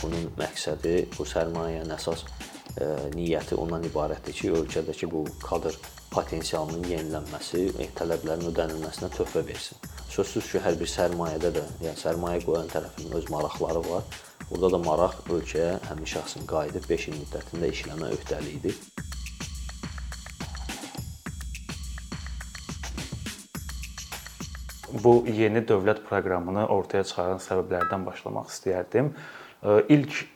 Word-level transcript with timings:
Bunun 0.00 0.30
məqsədi 0.40 0.94
bu 1.16 1.26
sərmayənin 1.28 1.92
əsas 1.96 2.24
niyyəti 3.14 3.56
ondan 3.60 3.84
ibarətdir 3.84 4.36
ki, 4.36 4.52
ölkədəki 4.60 5.08
bu 5.10 5.24
kadr 5.42 5.76
potensialının 6.10 6.86
yenilənməsi, 6.88 7.66
tələblərin 7.98 8.48
ödənilməsinə 8.50 9.10
töhfə 9.14 9.42
versin. 9.46 9.78
Sözsüz 10.10 10.48
ki, 10.52 10.62
hər 10.64 10.78
bir 10.80 10.88
sərmayədə 10.90 11.52
də, 11.58 11.64
yəni 11.84 12.00
sərmayə 12.00 12.40
qoyan 12.46 12.70
tərəfin 12.72 13.12
öz 13.18 13.28
maraqları 13.30 13.82
var. 13.90 14.08
Burada 14.48 14.72
da 14.74 14.80
maraq 14.82 15.20
ölkəyə 15.30 15.76
həmin 15.90 16.08
şəxsin 16.10 16.48
qayıdıb 16.50 16.88
5 16.90 17.08
il 17.10 17.20
müddətində 17.20 17.70
işləmə 17.70 18.08
öhdəliyidir. 18.16 18.80
Bu 25.04 25.20
yeni 25.30 25.62
dövlət 25.62 26.02
proqramını 26.08 26.64
ortaya 26.74 27.04
çıxaran 27.06 27.38
səbəblərdən 27.44 28.02
başlamaq 28.08 28.50
istəyərdim. 28.50 29.12
İlk 29.62 30.26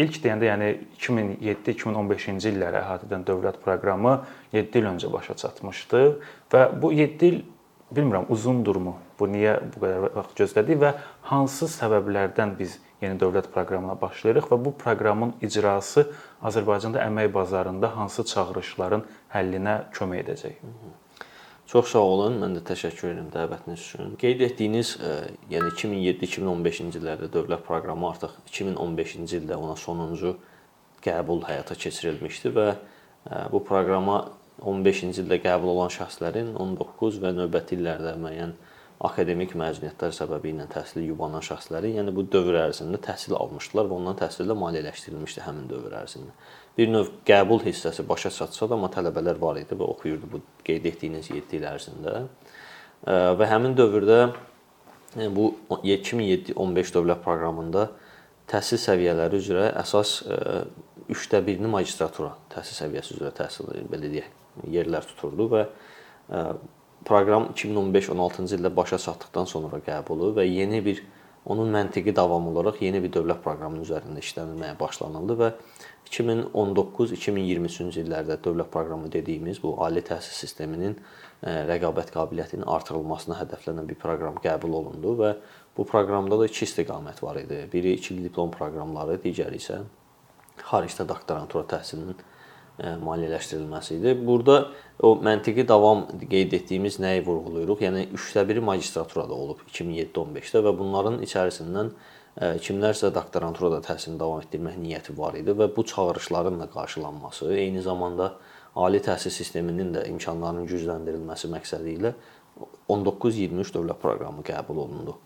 İlk 0.00 0.14
deyəndə, 0.24 0.46
yəni 0.48 0.68
2007-2015-ci 0.96 2.54
illəri 2.54 2.78
əhatə 2.80 3.04
edən 3.04 3.24
dövlət 3.28 3.58
proqramı 3.60 4.14
7 4.54 4.78
il 4.80 4.86
öncə 4.94 5.10
başa 5.12 5.34
çatmışdı 5.36 6.00
və 6.52 6.62
bu 6.80 6.92
7 6.96 7.26
il 7.26 7.42
bilmirəm 7.92 8.30
uzundurmu? 8.32 8.94
Bu 9.18 9.28
niyə 9.28 9.58
bu 9.74 9.82
qədər 9.82 10.06
vaxt 10.14 10.40
gözlədik 10.40 10.80
və 10.80 10.94
hansı 11.28 11.68
səbəblərdən 11.68 12.56
biz 12.56 12.78
yeni 13.02 13.20
dövlət 13.20 13.50
proqramına 13.52 13.98
başlayırıq 14.00 14.48
və 14.54 14.60
bu 14.64 14.72
proqramın 14.80 15.36
icrası 15.44 16.06
Azərbaycanda 16.40 17.04
əmək 17.04 17.28
bazarında 17.34 17.92
hansı 17.98 18.24
çağırışların 18.32 19.04
həllinə 19.36 19.76
kömək 19.92 20.24
edəcək? 20.24 20.64
Çox 21.70 21.92
sağ 21.92 22.00
olun. 22.02 22.40
Mən 22.42 22.56
də 22.56 22.64
təşəkkür 22.66 23.12
edirəm 23.12 23.28
dəvətiniz 23.30 23.82
üçün. 23.84 24.14
Qeyd 24.18 24.40
etdiyiniz, 24.42 24.88
e, 25.06 25.10
yəni 25.52 25.68
2007-2015-ci 25.76 26.98
illərdə 26.98 27.28
dövlət 27.30 27.62
proqramı 27.68 28.08
artıq 28.08 28.32
2015-ci 28.48 29.38
ildə 29.38 29.54
ona 29.54 29.76
sonuncu 29.78 30.32
qəbul 31.04 31.44
həyata 31.46 31.76
keçirilmişdi 31.78 32.50
və 32.56 32.66
e, 32.74 33.44
bu 33.52 33.62
proqrama 33.68 34.16
15-ci 34.58 35.22
ildə 35.22 35.38
qəbul 35.44 35.70
olan 35.76 35.94
şəxslərin 35.94 36.56
19 36.58 37.22
və 37.22 37.30
növbəti 37.38 37.78
illərdə 37.78 38.16
müəyyən 38.18 38.56
akademik 39.06 39.54
məzuniyyətlər 39.56 40.10
səbəbi 40.12 40.50
ilə 40.50 40.66
təhsili 40.74 41.06
yubanan 41.06 41.46
şəxslərin, 41.46 42.00
yəni 42.00 42.12
bu 42.18 42.26
dövr 42.34 42.58
ərzində 42.66 42.98
təhsil 43.06 43.38
almışdılar 43.38 43.86
və 43.86 43.96
ondan 43.96 44.18
təhsil 44.18 44.50
də 44.50 44.58
maliyyələşdirilmişdi 44.58 45.46
həmin 45.46 45.70
dövr 45.70 45.94
ərzində 46.02 46.34
bir 46.80 46.88
növ 46.88 47.10
qəbul 47.28 47.60
hissəsi 47.66 48.06
başa 48.08 48.32
çatsa 48.32 48.68
da, 48.70 48.76
amma 48.78 48.88
tələbələr 48.92 49.40
var 49.40 49.60
idi 49.60 49.76
və 49.76 49.88
oxuyurdu 49.94 50.30
bu 50.32 50.40
qeyd 50.64 50.86
etdiyiniz 50.88 51.28
7 51.28 51.58
il 51.58 51.66
ərzində. 51.68 52.22
Və 53.36 53.48
həmin 53.50 53.76
dövrdə 53.76 54.30
bu 55.36 55.50
2007-15 55.68 56.94
dövlət 56.96 57.20
proqramında 57.24 57.90
təhsil 58.50 58.80
səviyyələri 58.80 59.40
üzrə 59.42 59.68
əsas 59.80 60.20
3də 61.10 61.42
1-ni 61.46 61.70
magistratura 61.70 62.34
təhsil 62.54 62.78
səviyyəsi 62.84 63.16
üzrə 63.18 63.32
təhsil 63.36 63.70
belə 63.90 64.10
deyək 64.10 64.68
yerlər 64.70 65.06
tuturdu 65.12 65.48
və 65.52 65.64
proqram 67.06 67.50
2015-16-cı 67.54 68.58
ildə 68.58 68.72
başa 68.76 68.98
çatdıqdan 69.02 69.48
sonra 69.50 69.80
qəbulu 69.84 70.34
və 70.38 70.46
yeni 70.48 70.82
bir 70.84 71.02
onun 71.46 71.70
məntiqi 71.72 72.14
davamı 72.16 72.50
olaraq 72.52 72.82
yeni 72.84 73.00
bir 73.02 73.12
dövlət 73.14 73.40
proqramının 73.44 73.86
üzərində 73.86 74.22
işlənilməyə 74.22 74.76
başlanıldı 74.80 75.38
və 75.40 75.52
2019-2023-cü 76.10 78.02
illərdə 78.02 78.38
dövlət 78.42 78.70
proqramı 78.72 79.10
dediyimiz 79.12 79.60
bu 79.62 79.76
ali 79.84 80.02
təhsil 80.02 80.34
sisteminin 80.34 80.96
e, 80.96 81.52
rəqabət 81.70 82.10
qabiliyyətinin 82.16 82.66
artırılmasına 82.66 83.38
hədəflənən 83.44 83.86
bir 83.86 83.98
proqram 84.00 84.40
qəbul 84.42 84.74
olundu 84.80 85.14
və 85.20 85.34
bu 85.76 85.86
proqramda 85.86 86.40
da 86.40 86.48
iki 86.50 86.64
istiqamət 86.66 87.22
var 87.22 87.38
idi. 87.44 87.62
Biri 87.72 87.94
ikili 87.98 88.26
diplom 88.26 88.50
proqramları, 88.56 89.20
digəri 89.22 89.62
isə 89.62 89.84
xaricdə 90.66 91.06
doktorantura 91.08 91.62
təhsilinin 91.70 92.18
e, 92.18 92.94
maliyyələşdirilməsi 93.06 94.00
idi. 94.00 94.14
Burada 94.26 94.58
o 94.98 95.14
məntiqi 95.22 95.66
davam 95.68 96.08
qeyd 96.20 96.58
etdiyimiz 96.58 96.98
nəyi 97.02 97.22
vurğulayırıq? 97.26 97.84
Yəni 97.86 98.06
3də 98.18 98.48
1 98.48 98.64
magistraturada 98.66 99.36
olub 99.36 99.62
2007-15-də 99.70 100.64
və 100.66 100.74
bunların 100.78 101.22
içərisindən 101.26 101.94
kimlərsə 102.38 103.10
doktoranturada 103.14 103.80
təhsilini 103.84 104.20
davam 104.20 104.40
etdirmək 104.44 104.76
niyyəti 104.78 105.16
var 105.18 105.34
idi 105.40 105.54
və 105.56 105.66
bu 105.74 105.84
çağırışların 105.84 106.60
da 106.60 106.68
qarşılanması, 106.70 107.50
eyni 107.54 107.82
zamanda 107.82 108.34
ali 108.76 109.00
təhsil 109.02 109.34
sisteminin 109.34 109.90
də 109.94 110.06
imkanlarının 110.12 110.68
gücləndirilməsi 110.70 111.50
məqsədi 111.50 111.96
ilə 111.98 112.14
19-23 112.90 113.74
dövlət 113.74 114.00
proqramı 114.02 114.44
qəbul 114.46 114.84
olundu. 114.84 115.16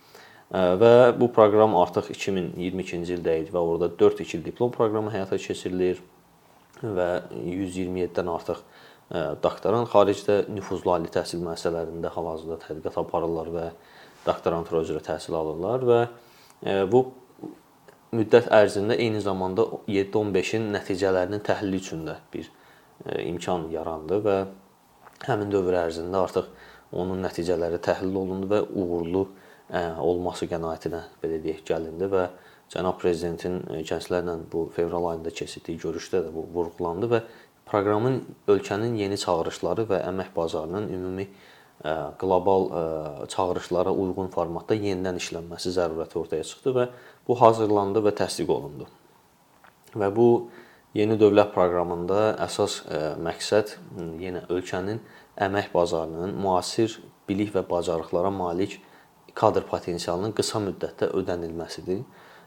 Və 0.55 1.13
bu 1.19 1.29
proqram 1.35 1.75
artıq 1.77 2.11
2022-ci 2.15 3.17
ildə 3.19 3.39
idi 3.43 3.53
və 3.53 3.61
orada 3.61 3.89
4 4.01 4.25
2 4.25 4.37
il 4.39 4.45
diplom 4.45 4.73
proqramı 4.73 5.13
həyata 5.13 5.39
keçirilir 5.41 6.01
və 6.83 7.09
127-dən 7.33 8.29
artıq 8.33 8.61
doktorant 9.45 9.89
xaricdə 9.93 10.45
nüfuzlu 10.53 10.95
ali 10.95 11.11
təhsil 11.13 11.43
müəssisələrində 11.45 12.13
hal-hazırda 12.15 12.61
tədqiqat 12.65 13.01
aparırlar 13.03 13.51
və 13.53 13.65
doktorantura 14.25 14.85
üzrə 14.87 15.03
təhsil 15.05 15.37
alırlar 15.37 15.85
və 15.89 15.99
Bu 16.63 17.01
müddət 18.15 18.51
ərzində 18.55 18.97
eyni 19.01 19.21
zamanda 19.25 19.67
7-15-in 19.91 20.71
nəticələrinin 20.75 21.43
təhlili 21.45 21.81
üçün 21.83 22.05
də 22.07 22.19
bir 22.33 22.51
imkan 23.25 23.69
yarandı 23.73 24.21
və 24.25 24.37
həmin 25.27 25.51
dövr 25.53 25.81
ərzində 25.83 26.23
artıq 26.25 26.51
onun 26.95 27.23
nəticələri 27.25 27.81
təhlil 27.83 28.17
olundu 28.23 28.51
və 28.53 28.61
uğurlu 28.71 29.25
olması 30.09 30.47
qənaətinə 30.51 31.01
belə 31.23 31.41
deyək 31.43 31.65
gəlindi 31.71 32.11
və 32.13 32.27
cənab 32.73 33.01
prezidentin 33.01 33.61
gənclərlə 33.89 34.37
bu 34.53 34.69
fevral 34.77 35.11
ayında 35.11 35.33
keçirdiyi 35.35 35.81
görüşdə 35.83 36.23
də 36.27 36.33
bu 36.35 36.47
vurğulandı 36.55 37.11
və 37.11 37.21
proqramın 37.67 38.21
ölkənin 38.49 38.97
yeni 39.01 39.19
çağırışları 39.21 39.89
və 39.91 40.01
əmək 40.11 40.33
bazarının 40.37 40.89
ümumi 40.93 41.29
qlobal 42.19 42.69
çağırışlara 43.29 43.93
uyğun 43.93 44.31
formatda 44.33 44.77
yenidən 44.77 45.19
işlənməsi 45.21 45.73
zərurəti 45.77 46.17
ortaya 46.21 46.45
çıxdı 46.49 46.73
və 46.79 46.87
bu 47.29 47.37
hazırlandı 47.41 48.01
və 48.07 48.15
təsdiq 48.21 48.49
olundu. 48.53 48.89
Və 49.95 50.09
bu 50.17 50.29
yeni 50.97 51.19
dövlət 51.21 51.53
proqramında 51.53 52.39
əsas 52.47 52.81
məqsəd 53.21 53.77
yenə 54.23 54.47
ölkənin 54.49 55.03
əmək 55.37 55.71
bazarının 55.75 56.35
müasir 56.41 56.97
bilik 57.29 57.53
və 57.55 57.67
bacarıqlara 57.69 58.33
malik 58.33 58.81
kadr 59.35 59.67
potensialının 59.69 60.33
qısa 60.33 60.63
müddətdə 60.65 61.11
ödənilməsidir. 61.21 62.05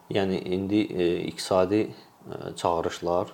Yəni 0.09 0.41
indi 0.55 0.81
iqtisadi 1.29 1.85
çağırışlar 2.57 3.33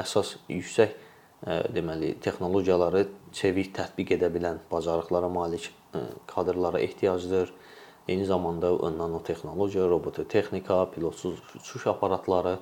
əsas 0.00 0.36
yüksək 0.48 0.96
deməli 1.44 2.14
texnologiyaları 2.24 3.06
çevik 3.36 3.74
tətbiq 3.76 4.14
edə 4.16 4.30
bilən 4.32 4.62
bacarıqlara 4.70 5.28
malik 5.28 5.70
kadrlara 6.26 6.80
ehtiyacdır. 6.80 7.52
Eyni 8.08 8.24
zamanda 8.24 8.70
nanotexnologiya, 8.98 9.88
robototexnika, 9.88 10.90
pilotsuz 10.90 11.40
uçuş 11.56 11.86
aparatları, 11.90 12.58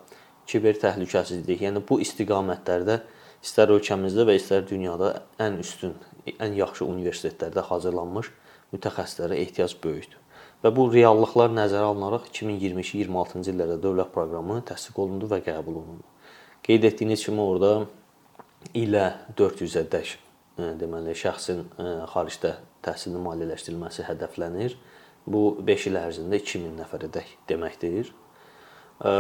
kiber 0.47 0.77
təhlükəsizlik, 0.81 1.61
yəni 1.67 1.83
bu 1.89 1.99
istiqamətlərdə 2.01 3.03
istər 3.45 3.73
ölkəmizdə 3.75 4.25
və 4.25 4.39
istər 4.39 4.65
dünyada 4.69 5.11
ən 5.41 5.59
üstün, 5.61 5.95
ən 6.41 6.57
yaxşı 6.57 6.87
universitetlərdə 6.89 7.65
hazırlanmış 7.69 8.31
mütəxəssislərə 8.73 9.37
ehtiyac 9.45 9.77
böyükdür. 9.85 10.21
Və 10.65 10.73
bu 10.73 10.87
reallıqlar 10.93 11.53
nəzərə 11.53 11.91
alınaraq 11.93 12.31
2022-26-cı 12.33 13.53
illərdə 13.53 13.77
dövlət 13.85 14.15
proqramı 14.17 14.63
təsdiq 14.71 14.97
olundu 15.05 15.29
və 15.29 15.43
qəbul 15.45 15.77
olundu. 15.83 16.09
Qeyd 16.65 16.89
etdiyiniz 16.89 17.25
kimi 17.27 17.45
orada 17.45 17.75
ilə 18.75 19.05
400-ədək 19.39 20.15
e, 20.15 20.73
deməli 20.81 21.15
şəxsin 21.19 21.63
e, 21.65 21.91
xaricdə 22.11 22.57
təhsilini 22.85 23.23
maliyyələşdirilməsi 23.25 24.07
hədəflənir. 24.09 24.77
Bu 25.31 25.45
5 25.65 25.87
il 25.91 25.99
ərzində 26.01 26.41
2000 26.41 26.75
nəfərədək 26.83 27.31
deməkdir. 27.51 28.11
E, 28.11 29.15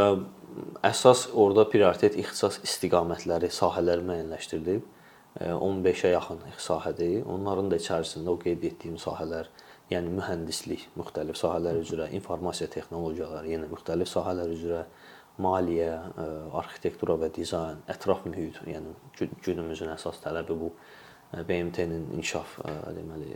əsas 0.90 1.28
orada 1.32 1.66
prioritet 1.70 2.18
ixtisas 2.20 2.60
istiqamətləri, 2.66 3.52
sahələri 3.54 4.06
müəyyənləşdirilib. 4.10 4.90
15-ə 5.34 6.12
yaxın 6.12 6.44
sahədir. 6.62 7.24
Onların 7.26 7.72
da 7.72 7.78
içərisində 7.80 8.30
o 8.30 8.36
qeyd 8.38 8.62
etdiyim 8.68 9.00
sahələr, 9.02 9.48
yəni 9.90 10.12
mühəndislik, 10.14 10.84
müxtəlif 10.94 11.40
sahələr 11.40 11.80
üzrə, 11.80 12.06
informasiya 12.14 12.68
texnologiyaları, 12.70 13.50
yenə 13.50 13.66
müxtəlif 13.72 14.12
sahələr 14.12 14.52
üzrə, 14.54 14.84
maliyyə, 15.42 15.94
e, 16.14 16.26
arxitektura 16.60 17.16
və 17.18 17.30
dizayn, 17.34 17.80
ətraf 17.90 18.24
mühit, 18.28 18.60
yəni 18.70 18.94
günümüzün 19.42 19.90
əsas 19.94 20.20
tələbi 20.22 20.56
bu 20.60 20.70
e, 20.70 21.42
BMT-nin 21.48 22.12
inkişaf 22.18 22.58
e, 22.62 22.74
deməli 22.98 23.30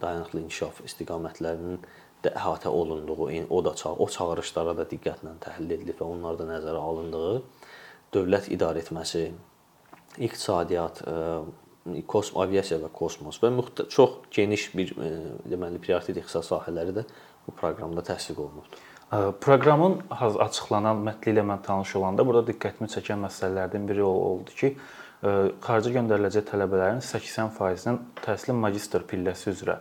dayanıqlı 0.00 0.46
inkişaf 0.46 0.80
istiqamətlərinin 0.88 1.82
də 2.24 2.32
əhatə 2.38 2.72
olunduğu, 2.72 3.28
o 3.50 3.64
da 3.64 3.74
o 3.92 4.08
çağırışlara 4.08 4.76
da 4.78 4.86
diqqətlə 4.88 5.34
təhlil 5.42 5.76
edilib 5.76 5.98
və 6.00 6.06
onlar 6.06 6.38
da 6.40 6.46
nəzərə 6.48 6.80
alındığı 6.80 7.32
dövlət 8.14 8.48
idarə 8.54 8.80
etməsi, 8.84 9.26
iqtisadiyyat, 10.22 11.02
kosmos, 12.06 12.38
aviasiya 12.44 12.78
və 12.84 12.92
kosmos 12.94 13.40
və 13.42 13.50
çox 13.90 14.20
geniş 14.30 14.68
bir 14.76 14.92
deməli 15.50 15.80
prioritet 15.82 16.20
ixtisas 16.20 16.52
sahələri 16.52 16.94
də 17.00 17.04
bu 17.46 17.54
proqramda 17.58 18.04
təsdiq 18.06 18.38
olunubdur. 18.38 18.91
Proqramın 19.12 19.98
açıqlanan 20.10 21.02
mətni 21.04 21.34
ilə 21.34 21.42
mən 21.44 21.60
tanış 21.66 21.98
olanda 22.00 22.24
burada 22.24 22.46
diqqətimi 22.48 22.88
çəkən 22.88 23.20
məsələlərdən 23.26 23.84
biri 23.90 24.04
oldu 24.08 24.54
ki, 24.56 24.70
xarici 25.66 25.92
göndəriləcək 25.98 26.46
tələbələrin 26.48 27.02
80%-nin 27.04 27.98
təhsil 28.24 28.56
magistr 28.56 29.04
pilləsi 29.04 29.52
üzrə 29.52 29.76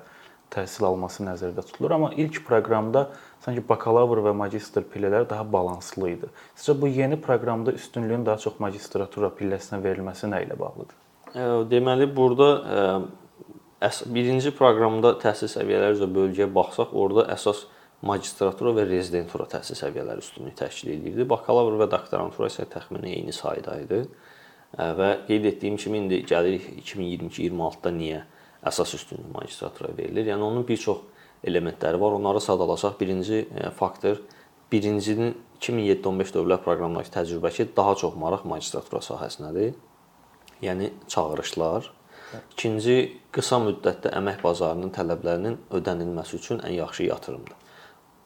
təhsil 0.51 0.83
alması 0.89 1.23
nəzərdə 1.23 1.63
tutulur, 1.63 1.95
amma 1.95 2.11
ilk 2.19 2.41
proqramda 2.43 3.05
sanki 3.45 3.63
bakalavr 3.69 4.19
və 4.27 4.35
magistr 4.35 4.83
pillələri 4.83 5.29
daha 5.31 5.47
balanslı 5.47 6.11
idi. 6.11 6.31
Sizcə 6.59 6.75
bu 6.81 6.91
yeni 6.91 7.15
proqramda 7.15 7.71
üstünlüyün 7.79 8.27
daha 8.27 8.35
çox 8.43 8.59
magistratura 8.59 9.31
pilləsinə 9.31 9.79
verilməsi 9.79 10.27
nə 10.27 10.43
ilə 10.43 10.59
bağlıdır? 10.59 10.97
Deməli, 11.71 12.11
burada 12.11 12.49
birinci 14.11 14.51
proqramda 14.59 15.15
təhsil 15.23 15.47
səviyyələri 15.55 15.95
üzrə 16.01 16.11
bölgəyə 16.19 16.51
baxsaq, 16.51 16.91
orada 16.91 17.31
əsas 17.31 17.69
magistratura 18.05 18.73
və 18.75 18.85
rezidentura 18.89 19.45
təhsil 19.51 19.77
səviyyələri 19.77 20.23
üstünlük 20.23 20.57
təşkil 20.59 20.95
edirdi. 20.95 21.25
Bakalavr 21.29 21.77
və 21.83 21.87
doktorantura 21.91 22.49
isə 22.49 22.65
təxminən 22.71 23.09
eyni 23.11 23.35
sayda 23.35 23.77
idi. 23.83 24.01
Və 24.77 25.09
qeyd 25.27 25.47
etdiyim 25.51 25.77
kimi 25.81 26.01
indi 26.01 26.21
gəlirik 26.27 26.67
2022-26-da 26.79 27.93
niyə 27.95 28.23
əsas 28.71 28.95
üstünlük 28.97 29.29
magistratura 29.35 29.91
verilir? 29.97 30.31
Yəni 30.31 30.47
onun 30.47 30.65
bir 30.67 30.79
çox 30.81 31.03
elementləri 31.43 31.99
var. 32.01 32.17
Onları 32.17 32.41
sadalasaq, 32.41 32.99
birinci 32.99 33.45
faktor 33.77 34.21
birincinin 34.71 35.35
2007-15 35.61 36.35
dövlət 36.37 36.65
proqramındakı 36.65 37.11
təcrübəki 37.17 37.67
daha 37.77 37.95
çox 37.99 38.15
maraq 38.17 38.45
magistratura 38.49 39.03
sahəsinədir. 39.05 39.73
Yəni 40.61 40.93
çağırışlar, 41.09 41.89
İkinci, 42.31 42.95
qısa 43.35 43.57
müddətdə 43.59 44.11
əmək 44.15 44.39
bazarının 44.43 44.91
tələblərinin 44.95 45.57
ödənilməsi 45.75 46.37
üçün 46.37 46.61
ən 46.63 46.77
yaxşı 46.77 47.09
yatırımdır. 47.09 47.57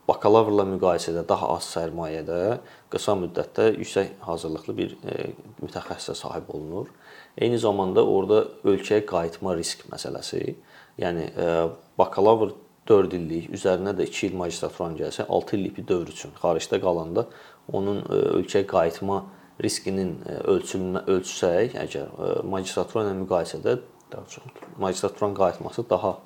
Bakalavrla 0.05 0.67
müqayisədə 0.69 1.23
daha 1.25 1.47
az 1.55 1.65
sərmayədə 1.73 2.59
qısa 2.93 3.15
müddətdə 3.17 3.71
yüksək 3.73 4.11
hazırlıqlı 4.27 4.75
bir 4.77 4.91
e, 5.01 5.15
mütəxəssisə 5.63 6.13
sahib 6.19 6.51
olunur. 6.53 6.91
Eyni 7.41 7.57
zamanda 7.57 8.03
orada 8.05 8.43
ölkəyə 8.69 9.01
qayıtma 9.09 9.55
risk 9.57 9.81
məsələsi, 9.89 10.43
yəni 11.01 11.25
e, 11.31 11.47
bakalavr 11.97 12.53
4 12.85 13.17
illik, 13.17 13.49
üzərinə 13.57 13.95
də 13.97 14.05
2 14.11 14.29
il 14.29 14.37
magistraturan 14.37 14.93
gəlsə 14.99 15.25
6 15.25 15.57
illik 15.57 15.79
bir 15.79 15.89
dövr 15.89 16.13
üçün 16.13 16.37
xaricdə 16.37 16.77
qalanda 16.85 17.25
onun 17.73 18.03
e, 18.05 18.21
ölkəyə 18.43 18.69
qayıtma 18.69 19.23
riskinin 19.65 20.17
ölçülmə 20.51 21.05
ölçsək, 21.09 21.79
əgər 21.81 22.43
magistratura 22.45 23.07
ilə 23.07 23.17
müqayisədə 23.23 23.79
daha 24.11 24.25
çox 24.29 24.65
magistraturan 24.77 25.33
qayıtması 25.37 25.89
daha 25.89 26.17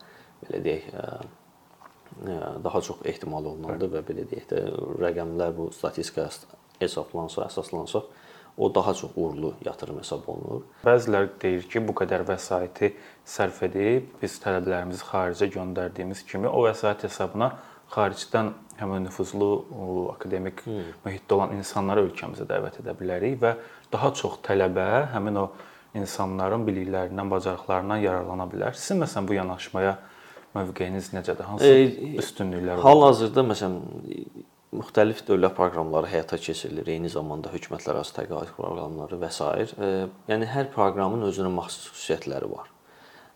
belə 0.44 0.66
deyək 0.66 0.90
daha 2.63 2.81
çox 2.81 3.03
ehtimal 3.06 3.45
olunandır 3.45 3.94
və 3.97 4.01
belə 4.07 4.25
deyək 4.29 4.50
də 4.50 4.63
rəqəmlər 5.00 5.53
bu 5.56 5.69
statistikaya 5.75 6.31
hesablansa, 6.81 7.45
əsaslansa 7.47 8.03
o 8.59 8.75
daha 8.75 8.94
çox 8.94 9.11
uğurlu 9.15 9.53
yatırım 9.65 9.97
hesab 10.01 10.27
olunur. 10.27 10.65
Bəzilər 10.83 11.29
deyir 11.41 11.63
ki, 11.71 11.81
bu 11.88 11.95
qədər 11.95 12.25
vəsaiti 12.27 12.91
sərf 13.27 13.61
edib 13.69 14.09
biz 14.21 14.35
tələbələrimizi 14.44 15.06
xaricə 15.07 15.47
göndərdiyimiz 15.53 16.25
kimi 16.27 16.51
o 16.51 16.65
vəsait 16.67 17.06
hesabına 17.07 17.53
xaricdən 17.94 18.51
həmin 18.79 19.07
nüfuzlu 19.07 19.50
akademik 20.13 20.61
hmm. 20.65 20.91
mühitdə 21.06 21.38
olan 21.38 21.56
insanları 21.56 22.03
ölkəmizə 22.09 22.45
dəvət 22.50 22.81
edə 22.83 22.95
bilərik 23.00 23.39
və 23.41 23.56
daha 23.94 24.11
çox 24.15 24.41
tələbə 24.45 24.89
həmin 25.13 25.39
o 25.39 25.47
insanların 25.97 26.67
biliklərindən, 26.67 27.31
bacarıqlarından 27.31 28.03
yararlana 28.03 28.45
bilər. 28.51 28.75
Sizin 28.77 29.01
məsələn 29.03 29.27
bu 29.27 29.39
yanaşmaya 29.39 29.95
mövqeyiniz 30.56 31.12
necədir? 31.13 31.46
Hansı 31.48 31.68
e, 31.68 32.16
üstünlüklər 32.22 32.78
var? 32.78 32.86
Hal-hazırda 32.86 33.44
məsələn 33.51 33.78
müxtəlif 34.80 35.22
dövlət 35.28 35.56
proqramları 35.57 36.10
həyata 36.12 36.40
keçirilir. 36.42 36.90
Eyni 36.94 37.12
zamanda 37.13 37.51
hökumətlərarası 37.54 38.16
təqaüd 38.19 38.51
proqramları 38.57 39.19
və 39.22 39.31
s. 39.34 39.46
E, 39.46 39.94
yəni 40.31 40.50
hər 40.50 40.69
proqramın 40.75 41.25
özünə 41.30 41.51
məxsus 41.54 41.90
xüsusiyyətləri 41.94 42.51
var. 42.51 42.69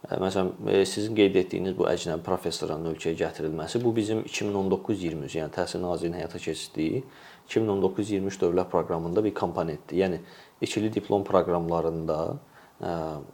E, 0.09 0.19
məsələn, 0.21 0.53
sizin 0.89 1.17
qeyd 1.17 1.37
etdiyiniz 1.43 1.77
bu 1.77 1.87
əcnəbi 1.89 2.25
professorun 2.25 2.91
ölkəyə 2.93 3.17
gətirilməsi 3.23 3.81
bu 3.83 3.95
bizim 3.95 4.25
2019-23, 4.29 5.39
yəni 5.41 5.53
Təhsil 5.57 5.81
Nazirliyinin 5.85 6.21
həyata 6.21 6.41
keçirdiyi 6.41 7.03
2019-23 7.49 8.41
dövlət 8.41 8.69
proqramında 8.71 9.23
bir 9.25 9.33
komponentdir. 9.37 10.01
Yəni 10.05 10.21
ikili 10.61 10.93
diplom 10.93 11.25
proqramlarında 11.27 12.19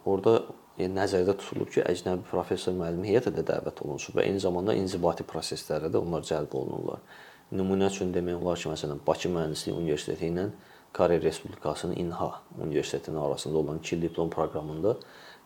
orada 0.06 0.40
yəni 0.40 0.68
nəzərdə 0.88 1.36
tutulub 1.40 1.72
ki, 1.74 1.84
əcnəbi 1.84 2.24
professor 2.30 2.76
müəllim 2.78 3.04
heyəti 3.10 3.34
də 3.36 3.44
dəvət 3.50 3.84
olunsun 3.86 4.16
və 4.16 4.26
eyni 4.28 4.40
zamanda 4.40 4.76
inzibati 4.78 5.26
proseslərə 5.28 5.92
də 5.92 6.00
onlar 6.00 6.24
cəlb 6.28 6.56
olunurlar. 6.56 7.04
Nümunə 7.52 7.90
üçün 7.92 8.14
demək 8.16 8.40
olar 8.40 8.60
ki, 8.62 8.70
məsələn, 8.72 9.02
Bakı 9.08 9.32
Mühəndislik 9.34 9.76
Universiteti 9.76 10.30
ilə 10.30 10.50
Koreya 10.94 11.22
Respublikasının 11.22 11.96
İNHA 11.96 12.32
Universitetinin 12.62 13.18
arasında 13.18 13.58
olan 13.58 13.80
2 13.80 13.96
il 13.96 14.02
diplom 14.02 14.30
proqramında, 14.30 14.96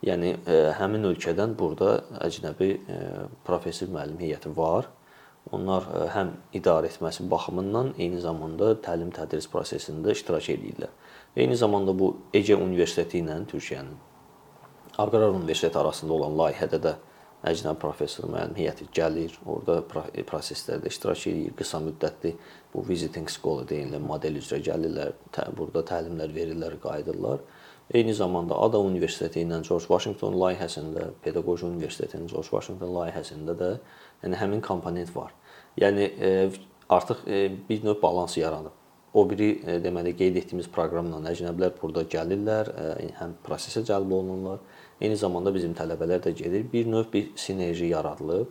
yəni 0.03 0.35
həmin 0.79 1.07
ölkədən 1.13 1.57
burada 1.59 2.03
əcnəbi 2.23 2.75
professor 3.45 3.87
müəllim 3.87 4.19
heyəti 4.19 4.51
var 4.57 4.91
Onlar 5.51 5.87
e, 5.91 6.05
həm 6.13 6.31
idarə 6.55 6.87
etməsi 6.87 7.25
baxımından, 7.31 7.93
eyni 7.99 8.21
zamanda 8.23 8.73
təlim-tədris 8.85 9.49
prosesində 9.51 10.15
iştirak 10.15 10.47
edirlər. 10.53 10.93
Eyni 11.35 11.57
zamanda 11.59 11.95
bu 11.99 12.13
Ege 12.33 12.55
Universiteti 12.55 13.19
ilə 13.19 13.41
Türkiyənin 13.49 13.97
Aqrar 14.97 15.33
Universiteti 15.33 15.77
arasında 15.77 16.13
olan 16.13 16.37
layihədə 16.37 16.79
də 16.83 16.93
əcnəbi 17.49 17.79
professor 17.81 18.29
müəllim 18.31 18.55
heyəti 18.61 18.87
gəlir, 18.95 19.33
orada 19.45 19.81
e, 20.13 20.23
proseslərdə 20.27 20.87
iştirak 20.91 21.25
edir, 21.31 21.55
qısa 21.59 21.81
müddətli 21.83 22.35
bu 22.73 22.83
visiting 22.87 23.29
school 23.29 23.63
deyilən 23.67 24.05
model 24.05 24.37
üzrə 24.39 24.61
gəlirlər, 24.63 25.15
burada 25.57 25.83
təlimlər 25.89 26.35
verirlər, 26.35 26.77
qayıdırlar. 26.83 27.41
Eyni 27.93 28.13
zamanda 28.15 28.55
Ada 28.63 28.79
Universiteti 28.79 29.41
ilə 29.43 29.59
George 29.67 29.89
Washington 29.89 30.37
layihəsində, 30.39 31.09
Pedaqoji 31.25 31.67
Universitetinin 31.67 32.29
George 32.31 32.53
Washington 32.53 32.93
layihəsində 32.95 33.57
də 33.59 33.73
yəni 34.23 34.39
həmin 34.39 34.63
komponent 34.63 35.11
var. 35.15 35.33
Yəni 35.81 36.07
e, 36.15 36.31
artıq 36.89 37.25
e, 37.27 37.43
bir 37.69 37.83
növ 37.83 37.99
balans 38.01 38.37
yaranıb. 38.37 38.79
O 39.13 39.25
biri 39.29 39.49
e, 39.67 39.75
deməli 39.83 40.15
qeyd 40.17 40.39
etdiyimiz 40.39 40.71
proqramla 40.73 41.19
əcnəbilər 41.33 41.75
burada 41.81 42.05
gəlirlər, 42.15 42.71
həm 43.19 43.35
prosesə 43.45 43.83
cəlb 43.89 44.15
olunurlar. 44.15 44.63
Eyni 45.01 45.17
zamanda 45.17 45.53
bizim 45.53 45.73
tələbələr 45.77 46.23
də 46.25 46.33
gedir. 46.37 46.65
Bir 46.73 46.87
növ 46.91 47.11
bir 47.13 47.31
sinerji 47.35 47.89
yaradılıb. 47.91 48.47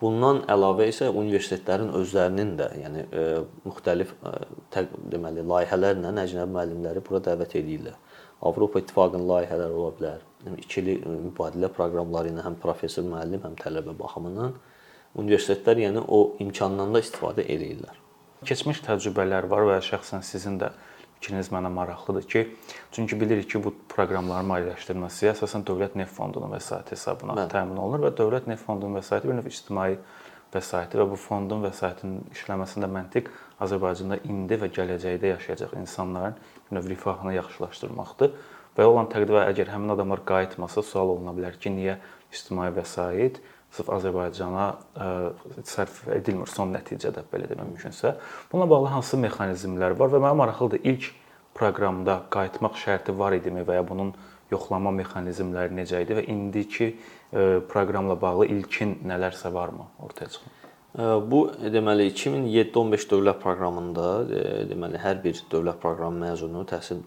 Bundan 0.00 0.42
əlavə 0.52 0.90
isə 0.90 1.08
universitetlərin 1.08 1.94
özlərinin 1.96 2.50
də, 2.58 2.66
yəni 2.82 3.04
e, 3.08 3.22
müxtəlif 3.64 4.10
e, 4.12 4.84
deməli 5.12 5.40
layihələrlə 5.40 6.12
əcnəbi 6.20 6.52
müəllimləri 6.52 7.02
bura 7.06 7.22
dəvət 7.24 7.56
edirlər. 7.62 7.96
Avropa 8.44 8.82
İttifaqının 8.82 9.24
layihələri 9.30 9.72
ola 9.72 9.94
bilər. 9.96 10.24
Yəni 10.44 10.60
ikili 10.66 10.98
mübadilə 11.06 11.70
proqramları 11.72 12.34
ilə 12.34 12.44
həm 12.44 12.58
professor 12.60 13.08
müəllim, 13.08 13.40
həm 13.46 13.56
tələbə 13.62 13.96
baxımından 13.96 14.58
universitetlər 15.16 15.80
yəni 15.80 16.02
o 16.12 16.20
imkandan 16.44 16.92
da 16.94 17.00
istifadə 17.00 17.44
edirlər. 17.48 17.96
Keçmiş 18.46 18.82
təcrübələr 18.84 19.48
var 19.48 19.64
və 19.70 19.78
şəxsən 19.84 20.24
sizin 20.26 20.58
də 20.60 20.70
fikriniz 21.26 21.50
mənə 21.50 21.70
maraqlıdır 21.74 22.26
ki, 22.30 22.42
çünki 22.94 23.18
bilirik 23.20 23.50
ki, 23.50 23.58
bu 23.64 23.72
proqramların 23.90 24.46
maliyyələşdirilməsi 24.52 25.30
əsasən 25.32 25.66
Dövlət 25.66 25.96
Neft 25.98 26.14
Fondunun 26.14 26.54
vəsaiti 26.54 26.94
hesabına 26.94 27.34
Mən. 27.34 27.50
təmin 27.50 27.80
olunur 27.82 28.06
və 28.06 28.12
Dövlət 28.14 28.46
Neft 28.46 28.62
Fondunun 28.66 29.00
vəsaiti 29.00 29.26
bir 29.26 29.40
növ 29.40 29.48
ictimai 29.50 29.96
vəsaiti 30.54 31.00
və 31.00 31.08
bu 31.10 31.18
fondun 31.18 31.64
vəsaitinin 31.66 32.20
işləməsində 32.30 32.86
məntiq 32.92 33.32
Azərbaycanda 33.66 34.20
indi 34.30 34.60
və 34.60 34.70
gələcəkdə 34.76 35.32
yaşayacaq 35.34 35.74
insanların 35.80 36.38
bir 36.68 36.78
növ 36.78 36.88
rifahını 36.92 37.34
yaxşılaşdırmaqdır. 37.40 38.32
Və 38.76 38.86
olan 38.86 39.10
təqdirdə 39.10 39.48
əgər 39.50 39.72
həmin 39.72 39.96
adamlar 39.96 40.22
qayıtmasa, 40.28 40.84
sual 40.84 41.16
oluna 41.16 41.34
bilər 41.34 41.58
ki, 41.58 41.72
niyə 41.74 41.98
ictimai 42.30 42.70
vəsait 42.76 43.40
sırf 43.74 43.90
Azərbaycana 43.96 44.66
ə, 44.72 45.08
sərf 45.66 46.04
edilmir 46.14 46.50
son 46.50 46.72
nəticədə 46.74 47.26
belə 47.32 47.48
demək 47.50 47.72
mümkünsə. 47.72 48.14
Bununla 48.52 48.68
bağlı 48.70 48.92
hansı 48.94 49.18
mexanizmlər 49.20 49.96
var 49.98 50.12
və 50.14 50.22
mənə 50.22 50.38
maraqlıdır 50.42 50.86
ilk 50.92 51.10
proqramda 51.56 52.20
qayıtmaq 52.32 52.78
şərti 52.80 53.16
var 53.16 53.36
idimi 53.36 53.64
və 53.66 53.80
ya 53.80 53.86
bunun 53.88 54.14
yoxlama 54.52 54.92
mexanizmləri 55.00 55.74
necə 55.74 56.04
idi 56.04 56.20
və 56.20 56.26
indiki 56.32 56.92
ə, 56.92 57.60
proqramla 57.70 58.18
bağlı 58.20 58.48
ilkin 58.58 59.00
nələrsə 59.08 59.52
varmı 59.52 59.90
ortaya 60.06 60.30
çıxan? 60.36 60.62
Bu 60.96 61.42
deməli 61.60 62.06
2007-15 62.08 63.02
dövlət 63.10 63.42
proqramında 63.42 64.06
deməli 64.70 65.02
hər 65.02 65.18
bir 65.20 65.42
dövlət 65.52 65.82
proqramı 65.82 66.22
məzunu 66.22 66.62
təhsil 66.70 67.02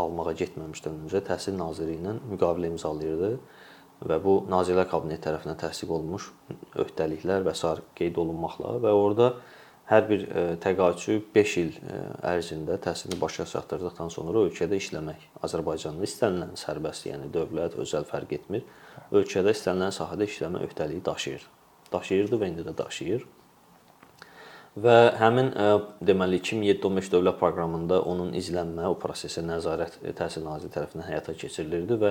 almağa 0.00 0.34
getməmişdən 0.40 1.04
öncə 1.04 1.22
Təhsil 1.28 1.56
Nazirliyi 1.58 2.00
ilə 2.02 2.16
müqavilə 2.32 2.72
imzalayırdı 2.72 3.30
və 4.02 4.18
bu 4.22 4.38
Nazirlər 4.50 4.88
Kabineti 4.90 5.28
tərəfindən 5.28 5.60
təsdiq 5.60 5.92
olunmuş 5.94 6.30
öhdəliklər 6.82 7.44
və 7.46 7.54
sair 7.56 7.84
qeyd 7.98 8.18
olunmaqla 8.20 8.78
və 8.82 8.94
orada 8.94 9.34
hər 9.90 10.06
bir 10.08 10.24
e, 10.24 10.44
təqaüdçü 10.64 11.18
5 11.34 11.54
il 11.60 11.70
e, 11.76 12.00
ərzində 12.32 12.78
təhsilini 12.86 13.20
başa 13.20 13.46
çatdırdıqdan 13.50 14.12
sonra 14.12 14.46
ölkədə 14.48 14.78
işləmək 14.80 15.28
Azərbaycanda 15.44 16.06
istənilən 16.08 16.56
sərbəst, 16.60 17.08
yəni 17.10 17.30
dövlət, 17.34 17.76
özəl 17.84 18.08
fərq 18.08 18.34
etmir, 18.38 18.64
ölkədə 19.12 19.52
istənilən 19.52 19.92
sahədə 19.94 20.28
işləmə 20.30 20.64
öhdəliyi 20.68 21.04
daşıyır. 21.04 21.48
Daşıyırdı 21.92 22.40
və 22.40 22.52
indi 22.52 22.64
də 22.66 22.76
daşıyır. 22.78 23.26
Və 24.84 24.94
həmin 25.20 25.52
deməli 26.02 26.40
2007-15 26.40 27.12
dövlət 27.12 27.36
proqramında 27.38 28.00
onun 28.10 28.32
izlənmə, 28.34 28.88
o 28.90 28.96
prosesə 28.98 29.44
nəzarət 29.46 30.00
Təhsil 30.18 30.42
Nazirliyi 30.42 30.74
tərəfindən 30.74 31.06
həyata 31.12 31.34
keçirilirdi 31.38 32.00
və 32.00 32.10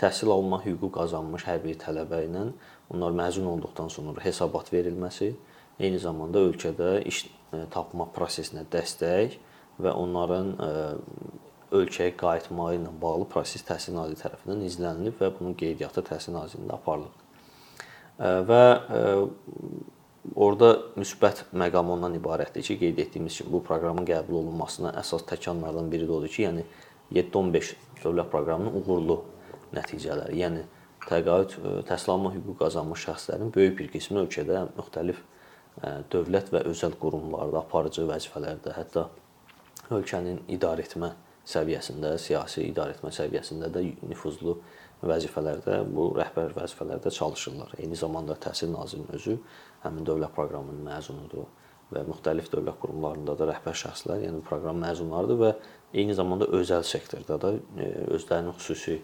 təhsil 0.00 0.32
alma 0.34 0.60
hüququ 0.64 0.90
qazanmış 0.94 1.46
hər 1.48 1.62
bir 1.64 1.78
tələbə 1.80 2.24
ilə 2.26 2.44
onlar 2.92 3.14
məzun 3.16 3.46
olduqdan 3.54 3.90
sonra 3.92 4.22
hesabat 4.24 4.72
verilməsi, 4.72 5.32
eyni 5.80 5.98
zamanda 6.02 6.42
ölkədə 6.44 7.00
iş 7.08 7.24
tapma 7.74 8.06
prosesinə 8.14 8.64
dəstək 8.70 9.38
və 9.82 9.94
onların 9.94 10.54
ölkəyə 11.74 12.14
qayıtmağı 12.18 12.78
ilə 12.78 12.92
bağlı 13.02 13.26
proses 13.30 13.64
Təhsil 13.66 13.96
Nazirliyi 13.96 14.22
tərəfindən 14.22 14.62
izlənilib 14.68 15.18
və 15.18 15.32
bunun 15.38 15.56
qeydiyyatı 15.58 16.04
Təhsil 16.06 16.36
Nazirliyində 16.36 16.78
aparılıb. 16.78 17.14
Və 18.50 18.64
Orda 20.34 20.70
müsbət 20.96 21.42
məqam 21.52 21.90
ondan 21.92 22.14
ibarətdir 22.16 22.64
ki, 22.64 22.78
qeyd 22.80 23.00
etdiyimiz 23.02 23.36
kimi 23.38 23.52
bu 23.52 23.60
proqramın 23.66 24.06
qəbul 24.08 24.38
olunmasına 24.40 24.94
əsas 25.02 25.26
təkanlardan 25.28 25.90
biri 25.92 26.06
də 26.08 26.14
odur 26.16 26.32
ki, 26.32 26.46
yəni 26.46 26.64
7-15 27.12 27.74
dövlət 28.00 28.30
proqramının 28.32 28.78
uğurlu 28.80 29.18
nəticələri, 29.74 30.38
yəni 30.40 30.64
təqaüd 31.08 31.58
təhsil 31.88 32.14
alma 32.14 32.32
hüququ 32.34 32.56
qazanmış 32.62 33.08
şəxslərin 33.08 33.52
böyük 33.54 33.76
bir 33.80 33.90
qismi 33.92 34.22
ölkədə 34.24 34.66
müxtəlif 34.78 35.20
dövlət 36.12 36.52
və 36.54 36.62
özəl 36.70 36.94
qurumlarda, 37.00 37.64
aparıcı 37.64 38.06
vəzifələrdə, 38.08 38.74
hətta 38.78 39.08
ölkənin 39.94 40.44
idarəetmə 40.54 41.10
səviyyəsində, 41.50 42.14
siyasi 42.20 42.68
idarəetmə 42.70 43.10
səviyyəsində 43.12 43.68
də 43.74 43.82
nüfuzlu 44.08 44.56
vəzifələrdə, 45.04 45.82
bu 45.90 46.08
rəhbər 46.16 46.54
vəzifələrdə 46.56 47.12
çalışırlar. 47.12 47.74
Eyni 47.82 47.98
zamanda 47.98 48.36
Təhsil 48.40 48.72
Nazirliyinin 48.72 49.18
özü 49.18 49.36
həmin 49.82 50.06
dövlət 50.08 50.32
proqramının 50.36 50.86
məzunudur 50.86 51.50
və 51.92 52.04
müxtəlif 52.08 52.48
dövlət 52.52 52.78
qurumlarında 52.80 53.34
da 53.36 53.50
rəhbər 53.50 53.76
şəxslər, 53.76 54.22
yəni 54.24 54.40
proqram 54.46 54.78
məzunlarıdır 54.80 55.40
və 55.42 55.50
eyni 56.00 56.16
zamanda 56.16 56.48
özəl 56.56 56.86
sektorda 56.86 57.36
da 57.42 57.52
e, 57.76 57.90
özlərinin 58.16 58.56
xüsusi 58.56 59.02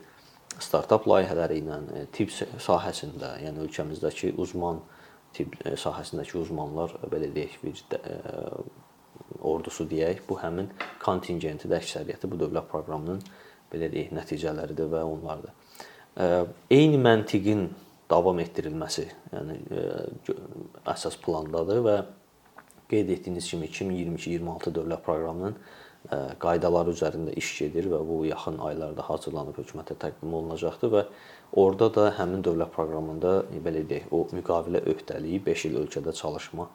startap 0.59 1.07
layihələri 1.09 1.61
ilə 1.63 1.81
e, 1.95 2.05
tibb 2.15 2.33
sahəsində, 2.33 3.37
yəni 3.45 3.65
ölkəmizdəki 3.67 4.35
uzman 4.41 4.81
tibb 5.37 5.55
e, 5.65 5.77
sahəsindəki 5.79 6.39
uzmanlar 6.41 6.97
belə 7.13 7.31
deyək 7.35 7.59
bir 7.63 7.85
ordusu 9.47 9.87
deyək, 9.89 10.25
bu 10.29 10.41
həmin 10.41 10.73
kontingenti 11.03 11.69
də 11.71 11.79
əksəriyyəti 11.81 12.29
bu 12.31 12.41
dövlət 12.41 12.67
proqramının 12.73 13.23
belə 13.71 13.89
deyək 13.93 14.11
nəticələridir 14.17 14.91
və 14.91 15.05
onlardır. 15.07 15.55
Eyni 16.75 16.99
məntiqin 16.99 17.69
davam 18.11 18.41
etdirilməsi, 18.43 19.07
yəni 19.33 19.59
e, 19.71 19.85
əsas 20.91 21.17
plandadır 21.23 21.85
və 21.87 21.97
qeyd 22.91 23.13
etdiyiniz 23.15 23.47
kimi 23.53 23.69
2022-26 23.71 24.75
dövlət 24.75 25.05
proqramının 25.07 25.55
e, 25.55 25.90
qaydaları 26.43 26.95
üzərində 26.97 27.35
iş 27.39 27.51
gedir 27.61 27.87
və 27.93 28.01
bu 28.07 28.25
yaxın 28.27 28.59
aylarda 28.67 29.05
hazırlanıb 29.07 29.61
hökumətə 29.61 29.95
təqdim 30.03 30.35
olunacaqdır 30.35 30.93
və 30.95 31.05
orada 31.63 31.89
da 31.95 32.07
həmin 32.19 32.43
dövlət 32.47 32.75
proqramında 32.75 33.35
belə 33.65 33.85
deyək, 33.87 34.11
o 34.11 34.27
müqavilə 34.35 34.83
öhdəliyi 34.91 35.43
5 35.47 35.67
il 35.71 35.79
ölkədə 35.85 36.15
çalışma 36.19 36.67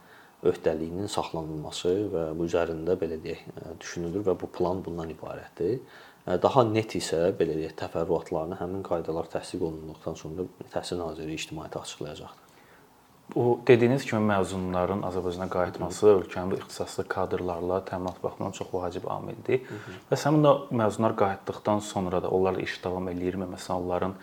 öhdəliyinin 0.45 1.11
saxlanılması 1.11 1.93
və 2.13 2.25
bu 2.37 2.47
üzərində 2.47 2.95
belə 3.01 3.19
deyək, 3.23 3.43
düşünülür 3.81 4.25
və 4.29 4.37
bu 4.39 4.51
plan 4.55 4.83
bundan 4.85 5.11
ibarətdir. 5.11 5.79
Daha 6.25 6.63
net 6.69 6.95
isə 6.97 7.27
belə 7.37 7.57
deyək, 7.59 7.75
təfərrüatlarını 7.81 8.57
həmin 8.61 8.85
qaydalar 8.87 9.29
təsdiq 9.35 9.67
olunduqdan 9.67 10.17
sonra 10.21 10.47
Təhsil 10.73 11.01
Nazirliyi 11.01 11.41
ictimaiyyətə 11.41 11.83
açıqlayacaqdır. 11.83 12.44
Bu 13.33 13.59
dediyiniz 13.67 14.05
kimi 14.05 14.21
məzunların 14.29 15.01
Azərbaycana 15.07 15.47
qayıtması 15.49 16.07
ölkənin 16.11 16.59
ixtisaslı 16.59 17.07
kadrlarla 17.09 17.81
təminat 17.87 18.21
baxımından 18.23 18.53
çox 18.59 18.69
vacib 18.73 19.07
amildir. 19.11 19.65
Və 20.11 20.19
həmin 20.21 20.45
də 20.45 20.53
məzunlar 20.81 21.15
qayıtdıqdan 21.19 21.81
sonra 21.81 22.21
da 22.23 22.29
onlarla 22.29 22.61
iş 22.61 22.77
davam 22.83 23.09
eləyirmi? 23.09 23.49
Məsələn, 23.55 23.81
onların 23.81 24.13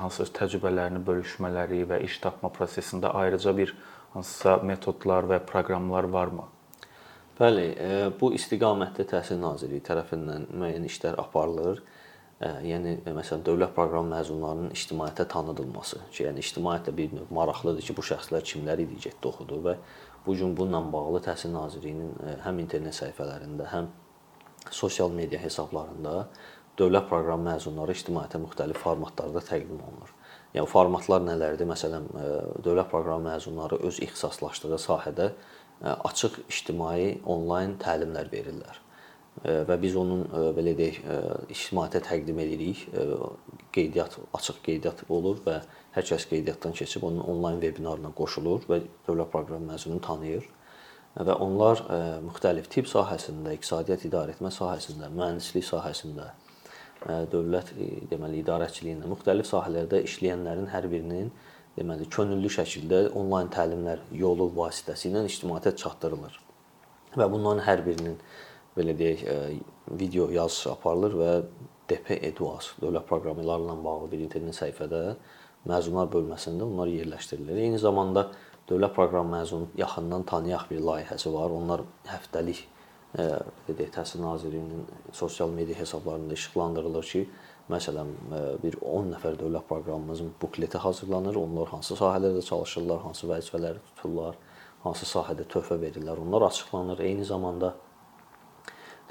hansı 0.00 0.26
təcrübələrini 0.38 1.04
bölüşmələri 1.06 1.84
və 1.92 2.00
iş 2.08 2.18
tapma 2.24 2.50
prosesində 2.52 3.12
ayrıca 3.20 3.56
bir 3.56 3.76
hansısa 4.14 4.56
metodlar 4.56 5.28
və 5.28 5.38
proqramlar 5.48 6.08
varmı? 6.16 6.48
Bəli, 7.38 7.68
e, 7.80 8.10
bu 8.20 8.32
istiqamətdə 8.36 9.06
Təhsil 9.08 9.40
Nazirliyi 9.40 9.82
tərəfindən 9.86 10.50
müəyyən 10.52 10.84
işlər 10.88 11.16
aparılır. 11.20 11.80
Yəni 12.42 12.96
məsələn 13.06 13.44
dövlət 13.46 13.74
proqram 13.76 14.08
məzunlarının 14.10 14.72
ictimaiyyətə 14.74 15.28
tanıdılması 15.30 16.00
ki, 16.08 16.24
yəni 16.24 16.42
ictimaiyyət 16.42 16.88
də 16.88 16.94
bir 16.96 17.12
növ 17.14 17.28
maraqlıdır 17.36 17.84
ki, 17.86 17.94
bu 17.94 18.02
şəxslər 18.08 18.42
kimlər 18.48 18.82
idi, 18.82 18.98
getdi 19.04 19.28
oxudu 19.30 19.60
və 19.62 19.76
bu 20.26 20.34
gün 20.40 20.56
bununla 20.58 20.80
bağlı 20.92 21.20
Təhsil 21.28 21.54
Nazirliyinin 21.54 22.40
həm 22.42 22.58
internet 22.64 22.98
səhifələrində, 22.98 23.68
həm 23.70 23.92
sosial 24.74 25.14
media 25.14 25.38
hesablarında 25.38 26.26
dövlət 26.80 27.08
proqram 27.12 27.46
məzunları 27.46 27.94
ictimaiyyətə 27.94 28.42
müxtəlif 28.42 28.82
formatlarda 28.82 29.42
təqdim 29.46 29.78
olunur. 29.78 30.10
Yəni 30.56 30.68
formatlar 30.68 31.22
nələrdir? 31.22 31.68
Məsələn, 31.70 32.10
dövlət 32.64 32.90
proqram 32.90 33.22
məzunları 33.28 33.78
öz 33.86 34.02
ixtisaslaşdığı 34.08 34.78
sahədə 34.82 35.30
açıq 35.82 36.42
ictimai 36.48 37.20
onlayn 37.22 37.78
təlimlər 37.82 38.30
verirlər. 38.32 38.82
Və 39.42 39.76
biz 39.80 39.94
onun 39.96 40.26
belə 40.54 40.74
deyək, 40.76 40.98
ictimaiyyətə 41.50 42.02
təqdim 42.04 42.40
edirik. 42.44 42.82
Qeydiyyat 43.72 44.18
açıq 44.36 44.58
qeydiyyat 44.66 45.06
olur 45.08 45.40
və 45.46 45.54
hər 45.96 46.04
kəs 46.10 46.26
qeydiyyatdan 46.30 46.76
keçib 46.76 47.06
onun 47.08 47.24
onlayn 47.32 47.62
vebinarına 47.62 48.12
qoşulur 48.18 48.68
və 48.68 48.82
dövlət 49.08 49.32
proqram 49.32 49.64
məzununu 49.70 50.04
tanıyır. 50.04 50.44
Və 51.16 51.34
onlar 51.44 51.80
müxtəlif 52.28 52.68
tibb 52.72 52.86
sahəsində, 52.92 53.56
iqtisadiyyat 53.56 54.06
idarəetmə 54.08 54.52
sahəsində, 54.52 55.08
mühəndislik 55.16 55.66
sahəsində, 55.66 56.30
dövlət 57.32 57.72
deməli 58.12 58.44
idarəçiliyində 58.44 59.10
müxtəlif 59.10 59.48
sahələrdə 59.48 60.04
işləyənlərin 60.06 60.70
hər 60.72 60.86
birinin 60.92 61.32
deməli 61.76 62.06
könüllü 62.12 62.52
şəkildə 62.52 63.02
onlayn 63.18 63.50
təlimlər 63.52 64.04
yolu 64.12 64.52
vasitəsilə 64.54 65.24
ictimaiyyətə 65.26 65.74
çatdırılır. 65.82 66.38
Və 67.16 67.28
bunların 67.32 67.64
hər 67.66 67.84
birinin 67.84 68.18
belə 68.76 68.94
deyək, 68.98 69.24
e, 69.28 69.36
video 70.00 70.28
yazısı 70.30 70.72
aparılır 70.72 71.16
və 71.20 71.30
DP 71.90 72.18
Eduas 72.30 72.72
dövlət 72.82 73.06
proqramlarla 73.10 73.76
bağlı 73.84 74.10
bir 74.12 74.24
internet 74.26 74.56
səhifədə 74.56 75.02
məzunlar 75.68 76.10
bölməsində 76.12 76.66
onlar 76.66 76.90
yerləşdirilir. 76.90 77.60
Eyni 77.66 77.78
zamanda 77.78 78.28
dövlət 78.70 78.94
proqram 78.96 79.30
məzun 79.34 79.68
yaxından 79.78 80.26
tanıyaq 80.28 80.68
bir 80.70 80.82
layihəsi 80.88 81.32
var. 81.34 81.54
Onlar 81.54 81.84
həftəlik 82.08 82.64
e, 83.18 83.28
deyək, 83.68 83.92
Təhsil 83.98 84.24
Nazirliyinin 84.24 84.86
sosial 85.12 85.50
media 85.50 85.78
hesablarında 85.78 86.34
işıqlandırılır 86.34 87.10
ki, 87.14 87.26
Məsələn, 87.70 88.08
e, 88.34 88.38
bir 88.62 88.76
10 88.82 89.12
nəfər 89.14 89.36
dövlət 89.38 89.68
proqramımızın 89.68 90.32
bukleti 90.42 90.78
hazırlanır. 90.82 91.36
Onlar 91.38 91.68
hansı 91.70 91.94
sahələrdə 91.94 92.42
çalışırlar, 92.44 93.00
hansı 93.06 93.28
vəzifələri 93.30 93.82
tuturlar, 93.90 94.38
hansı 94.82 95.06
sahədə 95.06 95.46
töhfə 95.52 95.78
verirlər, 95.80 96.18
onlar 96.24 96.48
açıqlanır. 96.48 96.98
Eyni 97.06 97.24
zamanda 97.24 97.74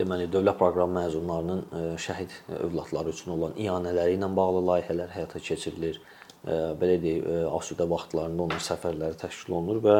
deməli 0.01 0.27
dövlət 0.31 0.57
proqram 0.59 0.93
məzunlarının 0.97 1.61
e, 1.61 1.81
şəhid 2.01 2.33
övladları 2.65 3.13
üçün 3.13 3.35
olan 3.37 3.53
iyanələri 3.59 4.17
ilə 4.17 4.29
bağlı 4.35 4.63
layihələr 4.69 5.13
həyata 5.15 5.41
keçirilir. 5.43 5.99
E, 6.43 6.55
belə 6.81 6.97
deyək, 7.03 7.27
asudə 7.57 7.87
vaxtlarında 7.89 8.47
onun 8.47 8.63
səfərləri 8.65 9.19
təşkil 9.21 9.57
olunur 9.57 9.83
və 9.85 9.97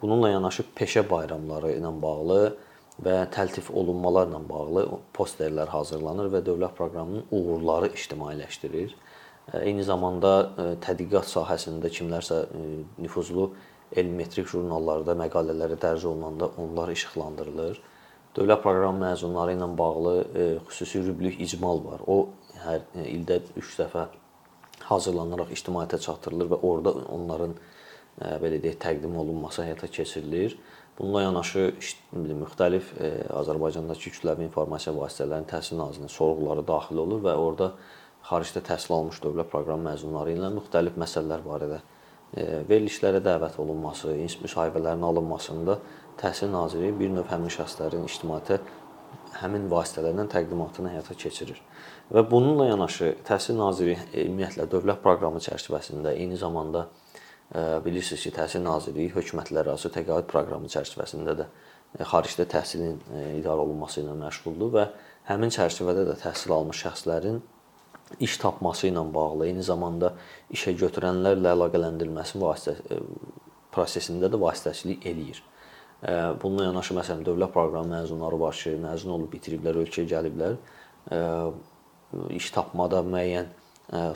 bununla 0.00 0.32
yanaşı 0.34 0.66
peşə 0.76 1.04
bayramları 1.08 1.74
ilə 1.78 1.92
bağlı 2.02 2.40
və 3.02 3.16
təltif 3.32 3.70
olunmalarla 3.72 4.42
bağlı 4.48 4.86
posterlər 5.16 5.72
hazırlanır 5.72 6.28
və 6.36 6.42
dövlət 6.46 6.76
proqramının 6.78 7.24
uğurları 7.32 7.92
ictimailəşdirilir. 7.96 8.92
Eyni 9.58 9.82
zamanda 9.82 10.52
tədqiqat 10.84 11.26
sahəsində 11.26 11.90
kimlərsə 11.90 12.44
nüfuzlu 13.02 13.48
elm-metrik 13.96 14.46
jurnallarda 14.48 15.16
məqalələri 15.18 15.78
dərc 15.80 16.06
olunanda 16.08 16.50
onlar 16.60 16.92
işıqlandırılır. 16.94 17.80
Dövlət 18.36 18.62
proqramı 18.64 19.04
məzunları 19.04 19.56
ilə 19.58 19.68
bağlı 19.76 20.14
xüsusi 20.70 21.02
rüblük 21.06 21.40
icmal 21.44 21.82
var. 21.84 22.04
O 22.06 22.32
hər 22.64 22.84
ildə 23.04 23.42
3 23.60 23.72
dəfə 23.82 24.06
hazırlanaraq 24.88 25.52
ictimaiyyətə 25.52 26.00
çatdırılır 26.06 26.52
və 26.54 26.60
orada 26.68 26.94
onların 27.12 27.52
belə 28.42 28.60
deyək 28.62 28.78
təqdim 28.80 29.18
olunması 29.20 29.66
həyata 29.66 29.88
keçirilir. 29.92 30.56
Bununla 30.98 31.22
yanaşı 31.22 31.72
müxtəlif 32.12 32.90
e, 33.00 33.08
Azərbaycandakı 33.32 34.10
kütləvi 34.12 34.44
informasiya 34.44 34.92
vasitələrinin 34.92 35.48
Təhsil 35.48 35.78
Nazirliyinin 35.80 36.12
sorğuları 36.12 36.64
daxil 36.68 37.00
olur 37.00 37.22
və 37.24 37.32
orada 37.40 37.70
xaricdə 38.28 38.60
təhsil 38.66 38.92
almış 38.98 39.22
dövlət 39.24 39.48
proqram 39.50 39.80
məzunları 39.88 40.34
ilə 40.36 40.50
müxtəlif 40.52 40.98
məsələlər 41.00 41.46
barədə 41.46 41.78
e, 42.36 42.44
verilişlərə 42.68 43.22
dəvət 43.24 43.56
olunması, 43.64 44.12
müsahibələrin 44.44 45.08
alınmasında 45.08 45.78
Təhsil 46.20 46.52
Nazirliyi 46.52 46.94
bir 46.98 47.12
növ 47.16 47.28
həmin 47.30 47.52
şəxslərin 47.52 48.04
ictimaiyyətə 48.08 48.60
həmin 49.40 49.68
vasitələrlə 49.72 50.26
təqdimatını 50.32 50.92
həyata 50.92 51.16
keçirir. 51.18 51.60
Və 52.12 52.22
bununla 52.30 52.68
yanaşı 52.68 53.14
Təhsil 53.26 53.56
Nazirliyi 53.58 54.26
ümumiyyətlə 54.26 54.68
dövlət 54.70 55.02
proqramı 55.04 55.40
çərçivəsində 55.42 56.14
eyni 56.14 56.36
zamanda 56.40 56.88
bilirsiniz 57.84 58.22
ki, 58.26 58.34
Təhsil 58.36 58.62
Nazirliyi 58.64 59.12
hökumətlərarası 59.16 59.90
təqaüd 59.92 60.28
proqramı 60.30 60.70
çərçivəsində 60.72 61.36
də 61.40 61.48
xaricdə 62.00 62.46
təhsilin 62.48 63.00
idarə 63.36 63.60
olunması 63.66 64.00
ilə 64.00 64.14
məşğuldur 64.16 64.70
və 64.72 64.86
həmin 65.28 65.52
çərçivədə 65.52 66.06
də 66.08 66.16
təhsil 66.22 66.54
almış 66.56 66.80
şəxslərin 66.86 67.42
iş 68.20 68.38
tapması 68.40 68.88
ilə 68.88 69.04
bağlı, 69.12 69.50
eyni 69.50 69.64
zamanda 69.64 70.14
işə 70.52 70.72
götürənlərlə 70.80 71.52
əlaqələndirilməsi 71.56 72.40
vasitə 72.40 73.00
prosesində 73.72 74.28
də 74.32 74.40
vasitəçilik 74.40 75.04
eləyir. 75.08 75.42
Bununla 76.02 76.64
yanaşı 76.70 76.96
məsələn 76.98 77.20
dövlət 77.26 77.52
proqramı 77.54 77.94
məzunları 77.94 78.38
var 78.40 78.56
ki, 78.58 78.74
məzun 78.82 79.12
olub 79.14 79.30
bitiriblər, 79.30 79.76
ölkəyə 79.84 80.08
gəliblər. 80.10 80.56
İş 82.34 82.48
tapmada 82.56 83.04
müəyyən 83.06 83.52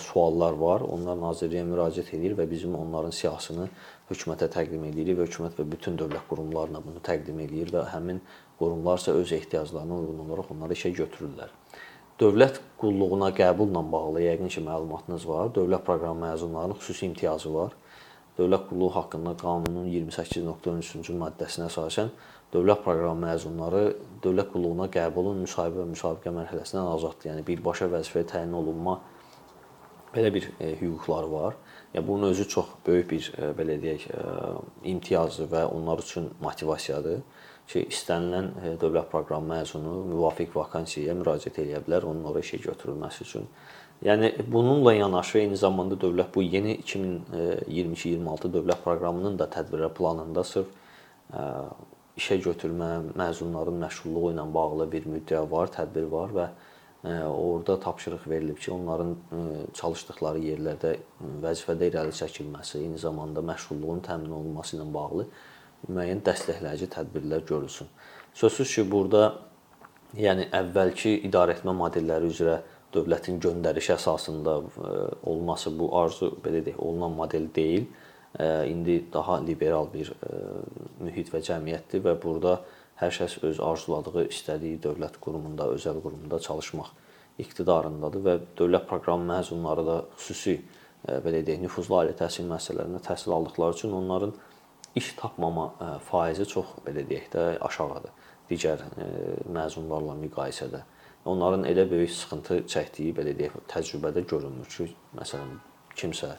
suallar 0.02 0.56
var. 0.58 0.82
Onlar 0.82 1.18
nazirliyə 1.20 1.62
müraciət 1.68 2.10
edir 2.18 2.34
və 2.38 2.48
bizim 2.50 2.74
onların 2.74 3.14
siyahısını 3.14 3.68
hökumətə 4.10 4.50
təqdim 4.56 4.82
edirik 4.90 5.20
və 5.20 5.28
hökumət 5.28 5.60
və 5.60 5.68
bütün 5.76 5.98
dövlət 6.00 6.26
qurumlarına 6.30 6.82
bunu 6.82 7.02
təqdim 7.06 7.38
edir 7.46 7.70
və 7.74 7.86
həmin 7.92 8.18
qurumlar 8.58 8.98
isə 8.98 9.14
öz 9.14 9.32
ehtiyaclarına 9.38 10.00
uyğun 10.02 10.26
olaraq 10.26 10.50
onları 10.56 10.74
işə 10.74 10.90
götürürlər. 10.96 11.54
Dövlət 12.18 12.62
qulluğuna 12.80 13.30
qəbulla 13.36 13.82
bağlı 13.92 14.26
yəqin 14.26 14.48
ki, 14.50 14.62
məlumatınız 14.64 15.26
var. 15.28 15.50
Dövlət 15.54 15.86
proqramı 15.86 16.32
məzunlarının 16.32 16.80
xüsusi 16.80 17.06
imtiyazı 17.12 17.54
var. 17.54 17.76
Dövlət 18.36 18.66
qulluğu 18.68 18.90
haqqında 18.92 19.32
qanunun 19.40 19.86
28.13-cü 19.88 21.14
maddəsinə 21.16 21.70
əsasən 21.70 22.10
dövlət 22.52 22.82
proqramı 22.84 23.26
məzunları 23.26 23.82
dövlət 24.24 24.50
qulluğuna 24.52 24.90
qəbulun 24.92 25.40
müsahibə 25.46 25.82
və 25.82 25.86
müsabiqə 25.94 26.32
mərhələsindən 26.36 26.90
azaddır. 26.92 27.30
Yəni 27.30 27.46
birbaşa 27.48 27.88
vəzifəyə 27.94 28.28
təyin 28.32 28.52
olunma 28.56 28.98
belə 30.14 30.32
bir 30.34 30.50
e, 30.60 30.74
hüquqları 30.80 31.32
var. 31.32 31.56
Yəni 31.94 32.06
bunun 32.06 32.30
özü 32.30 32.48
çox 32.48 32.76
böyük 32.86 33.10
bir 33.10 33.32
e, 33.38 33.50
belə 33.56 33.78
deyək, 33.82 34.06
e, 34.12 34.20
imtiyazdır 34.92 35.50
və 35.52 35.64
onlar 35.72 36.04
üçün 36.04 36.30
motivasiyadır 36.40 37.22
ki, 37.66 37.86
istənilən 37.88 38.52
e, 38.60 38.74
dövlət 38.80 39.10
proqramı 39.12 39.52
məzunu 39.54 39.96
müvafiq 40.12 40.54
vakansiyaya 40.54 41.16
müraciət 41.18 41.60
edə 41.64 41.82
bilər 41.88 42.06
onun 42.08 42.28
ora 42.30 42.44
işə 42.44 42.60
götürülməsi 42.62 43.24
üçün. 43.26 43.48
Yəni 44.04 44.32
bununla 44.52 44.92
yanaşı 44.92 45.38
eyni 45.38 45.56
zamanda 45.56 45.96
dövlət 45.96 46.34
bu 46.34 46.42
yeni 46.44 46.76
2022-26 46.82 48.52
dövlət 48.52 48.82
proqramının 48.84 49.38
da 49.40 49.46
tədbirlər 49.48 49.94
planında 49.96 50.44
sırf 50.44 50.68
işə 52.16 52.36
götürmə, 52.44 52.90
məzunların 53.16 53.80
məşğulluğu 53.80 54.34
ilə 54.34 54.44
bağlı 54.54 54.86
bir 54.92 55.08
müddəa 55.08 55.44
var, 55.50 55.72
tədbir 55.72 56.10
var 56.12 56.36
və 56.36 56.46
orada 57.24 57.80
tapşırıq 57.80 58.28
verilib 58.28 58.60
ki, 58.60 58.70
onların 58.72 59.16
çalışdıqları 59.80 60.44
yerlərdə 60.44 60.94
vəzifədə 61.44 61.90
irəli 61.90 62.12
çəkilməsi, 62.20 62.82
eyni 62.84 62.98
zamanda 63.00 63.40
məşğulluğun 63.48 64.04
təmin 64.04 64.32
olunması 64.32 64.76
ilə 64.76 64.86
bağlı 64.92 65.26
müəyyən 65.88 66.24
dəstəkləyici 66.26 66.88
tədbirlər 66.92 67.44
görülsün. 67.48 67.88
Sözsüz 68.34 68.74
ki, 68.74 68.88
burada 68.90 69.38
yəni 70.16 70.48
əvvəlki 70.56 71.20
idarəetmə 71.28 71.72
modelləri 71.76 72.32
üzrə 72.32 72.60
dövlətin 72.96 73.38
göndərişi 73.42 73.94
əsasında 73.96 74.56
e, 74.60 74.96
olması 75.30 75.72
bu 75.78 75.90
arzu 76.00 76.32
belə 76.44 76.62
deyək, 76.66 76.80
olunan 76.82 77.14
model 77.16 77.48
deyil. 77.54 77.86
E, 78.38 78.68
indi 78.70 78.98
daha 79.12 79.38
liberal 79.44 79.88
bir 79.92 80.12
e, 80.12 80.40
mühit 81.04 81.32
və 81.34 81.42
cəmiyyətdir 81.46 82.04
və 82.06 82.16
burada 82.22 82.58
hər 83.00 83.12
kəs 83.12 83.38
öz 83.44 83.60
arzuladığı, 83.60 84.26
istədiyi 84.32 84.80
dövlət 84.84 85.20
qurumunda, 85.20 85.68
özəl 85.76 86.00
qurumunda 86.04 86.40
çalışmaq 86.40 86.92
iqtidarındadır 87.44 88.24
və 88.24 88.36
dövlət 88.56 88.86
proqramı 88.88 89.28
məzunları 89.28 89.84
da 89.84 89.96
xüsusi 90.16 90.56
belə 91.04 91.42
deyək, 91.44 91.60
nüfuzlu 91.66 91.98
ali 92.00 92.14
təhsil 92.16 92.48
müəssisələrində 92.48 93.02
təhsil 93.04 93.34
aldıqları 93.36 93.76
üçün 93.76 93.92
onların 93.98 94.32
iş 94.96 95.12
tapmama 95.20 95.66
faizi 96.08 96.46
çox 96.48 96.72
belə 96.86 97.04
deyək 97.04 97.28
də 97.34 97.44
aşağıdır 97.68 98.24
digər 98.50 98.82
məzunlarla 99.52 100.16
müqayisədə 100.20 100.82
onların 101.26 101.64
elə 101.66 101.84
böyük 101.90 102.10
sıxıntı 102.14 102.60
çəkdiyi 102.70 103.14
belə 103.16 103.32
deyək 103.38 103.56
təcrübədə 103.70 104.22
görünmür 104.30 104.68
ki, 104.70 104.86
məsələn 105.18 105.56
kimsə 105.98 106.36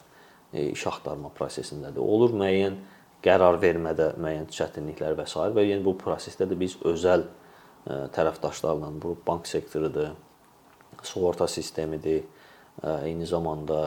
e, 0.52 0.70
iş 0.70 0.86
axtarma 0.88 1.30
prosesindədir. 1.36 2.00
Olur 2.00 2.32
müəyyən 2.40 2.78
qərar 3.24 3.60
vermədə 3.62 4.14
müəyyən 4.16 4.48
çətinliklər 4.54 5.18
və 5.18 5.26
s. 5.28 5.36
və 5.36 5.66
yəni 5.66 5.84
bu 5.84 5.94
prosesdə 6.00 6.48
də 6.48 6.58
biz 6.58 6.78
özəl 6.88 7.26
e, 7.26 8.00
tərəfdaşlarla 8.16 8.90
bu 9.02 9.16
bank 9.26 9.46
sektorudur, 9.46 10.14
sığorta 11.02 11.48
sistemidir, 11.48 12.24
e, 12.82 12.94
eyni 13.10 13.26
zamanda 13.26 13.82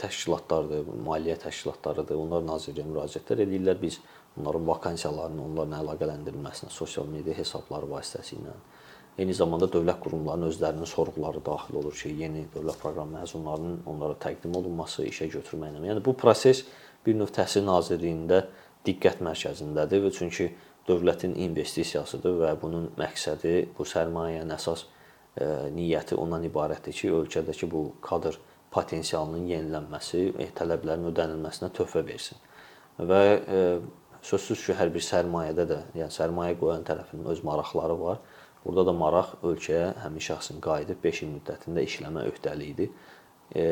təşkilatlardır, 0.00 0.88
maliyyə 1.04 1.36
təşkilatlarıdır. 1.44 2.16
Onlar 2.16 2.48
nazirliyə 2.48 2.88
müraciətlər 2.88 3.44
edirlər. 3.44 3.76
Biz 3.82 4.00
onların 4.40 4.66
vakansiyalarını, 4.72 5.44
onların 5.50 5.80
əlaqələndirilməsinə 5.82 6.72
sosial 6.72 7.08
media 7.12 7.36
hesabları 7.36 7.90
vasitəsilə 7.90 8.56
Eyni 9.18 9.34
zamanda 9.34 9.66
dövlət 9.66 9.98
qurumlarının 10.04 10.52
özlərinin 10.52 10.86
sorğuları 10.86 11.40
daxil 11.42 11.80
olur 11.80 11.94
ki, 11.98 12.12
yeni 12.20 12.44
dövlət 12.54 12.78
proqram 12.78 13.10
məzunlarının 13.16 13.80
onlara 13.90 14.14
təqdim 14.22 14.54
olunması, 14.54 15.02
işə 15.10 15.26
götürməklə. 15.32 15.82
Yəni 15.90 16.04
bu 16.06 16.14
proses 16.14 16.62
bir 17.06 17.18
növ 17.18 17.32
Təhsil 17.34 17.66
Nazirliyində 17.66 18.44
diqqət 18.86 19.24
mərkəzindədir 19.26 20.04
və 20.06 20.12
çünki 20.14 20.46
dövlətin 20.86 21.34
investisiyasıdır 21.48 22.38
və 22.44 22.54
bunun 22.62 22.86
məqsədi 23.00 23.56
bu 23.74 23.88
sərmayənin 23.90 24.54
əsas 24.54 24.86
e, 24.86 25.44
niyyəti 25.74 26.14
ondan 26.14 26.46
ibarətdir 26.46 26.94
ki, 26.94 27.10
ölkədəki 27.18 27.68
bu 27.74 27.84
kadr 28.04 28.38
potensialının 28.70 29.50
yenilənməsi, 29.50 30.24
e, 30.38 30.50
tələblərin 30.54 31.10
ödənilməsinə 31.10 31.74
töhfə 31.74 32.06
versin. 32.06 32.38
Və 32.98 33.22
e, 33.34 33.62
sözsüz 34.30 34.62
ki, 34.62 34.78
hər 34.78 34.94
bir 34.94 35.02
sərmayədə 35.02 35.66
də, 35.74 35.84
yəni 35.98 36.14
sərmayə 36.14 36.54
qoyan 36.62 36.86
tərəfinin 36.86 37.26
öz 37.34 37.42
maraqları 37.50 37.98
var 37.98 38.22
Burada 38.64 38.86
da 38.90 38.92
maraq 38.92 39.36
ölkəyə 39.42 39.92
həmin 40.04 40.24
şəxsin 40.24 40.62
qayıdıb 40.64 41.04
5 41.04 41.22
il 41.22 41.30
müddətində 41.36 41.84
işləmə 41.86 42.26
öhdəliyidir. 42.32 42.90
E, 43.54 43.66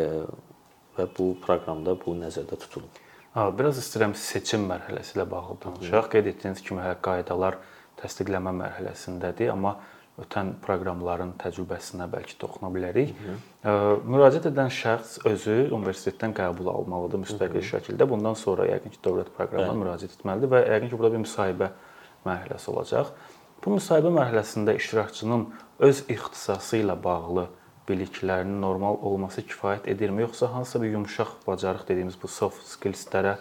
və 0.97 1.09
bu 1.17 1.33
proqramda 1.43 1.97
bu 2.01 2.15
nəzərdə 2.17 2.59
tutulub. 2.63 3.03
Ha, 3.37 3.51
biraz 3.53 3.77
istəyirəm 3.83 4.15
seçim 4.17 4.65
mərhələsi 4.71 5.19
ilə 5.19 5.27
bağlı 5.29 5.59
danışaq. 5.65 6.09
Qeyd 6.15 6.31
etdiyiniz 6.33 6.63
kimi 6.65 6.81
hələ 6.81 6.97
qaydalar 7.05 7.59
təsdiqləmə 8.01 8.55
mərhələsindədir, 8.63 9.51
amma 9.53 9.75
ötən 10.23 10.55
proqramların 10.65 11.35
təcrübəsinə 11.43 12.07
bəlkə 12.13 12.39
toxuna 12.41 12.71
bilərik. 12.73 13.13
Hı 13.13 13.35
-hı. 13.69 13.99
Müraciət 14.09 14.49
edən 14.53 14.73
şəxs 14.73 15.19
özü 15.29 15.57
universitetdən 15.77 16.33
qəbul 16.39 16.71
almalıdır 16.73 17.21
müstəqil 17.27 17.61
Hı 17.61 17.67
-hı. 17.67 17.73
şəkildə. 17.73 18.09
Bundan 18.09 18.35
sonra 18.35 18.67
yəqin 18.73 18.91
ki, 18.95 18.99
dövlət 19.05 19.29
proqramına 19.37 19.73
Bəli. 19.73 19.83
müraciət 19.83 20.17
etməlidir 20.17 20.49
və 20.55 20.61
yəqin 20.73 20.89
ki, 20.89 20.99
burada 20.99 21.13
bir 21.13 21.25
müsahibə 21.27 21.69
mərhələsi 22.27 22.71
olacaq. 22.71 23.07
Bu 23.67 23.73
müsahibə 23.75 24.13
mərhələsində 24.15 24.77
iştirakçının 24.79 25.41
öz 25.83 26.01
ixtisası 26.13 26.85
ilə 26.85 26.95
bağlı 27.03 27.49
biliklərinin 27.89 28.61
normal 28.63 29.01
olması 29.09 29.43
kifayət 29.43 29.89
edirmi, 29.91 30.23
yoxsa 30.23 30.53
hansısa 30.53 30.83
bir 30.85 30.93
yumşaq 30.93 31.33
bacarıq 31.49 31.83
dediyimiz 31.89 32.15
bu 32.23 32.31
soft 32.31 32.63
skills-lərə 32.71 33.33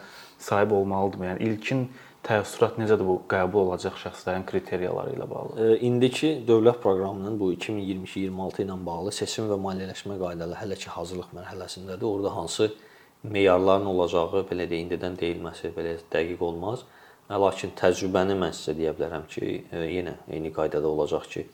sahib 0.41 0.73
olmalıdırmı? 0.73 1.27
Yəni 1.29 1.45
ilkin 1.51 1.85
təəssürat 2.25 2.81
necədir 2.81 3.05
bu 3.05 3.19
qəbul 3.29 3.67
olacaq 3.67 4.01
şəxslərin 4.01 4.47
kriteriyaları 4.49 5.13
ilə 5.13 5.29
bağlı? 5.29 5.69
İndiki 5.91 6.33
dövlət 6.49 6.81
proqramının 6.81 7.37
bu 7.37 7.51
2022-26 7.53 8.65
ilə 8.65 8.81
bağlı 8.89 9.13
seçim 9.21 9.53
və 9.53 9.61
maliyyələşmə 9.61 10.17
qaydaları 10.25 10.61
hələ 10.63 10.81
ki 10.81 10.89
hazırlıq 10.97 11.37
mərhələsindədir. 11.37 12.09
Orada 12.09 12.33
hansı 12.33 12.71
meyarların 13.21 13.93
olacağı 13.93 14.47
belə 14.49 14.65
də 14.73 14.81
indidən 14.87 15.21
deyilməsi 15.21 15.75
belə 15.77 15.99
dəqiq 16.17 16.41
olmaz. 16.49 16.87
Lakin 17.29 17.73
təcrübəni 17.79 18.35
mən 18.37 18.53
sizə 18.53 18.75
deyə 18.77 18.93
bilərəm 18.97 19.25
ki, 19.29 19.47
e, 19.71 19.83
yenə 19.95 20.19
eyni 20.29 20.51
qaydada 20.53 20.87
olacaq 20.87 21.25
ki, 21.31 21.45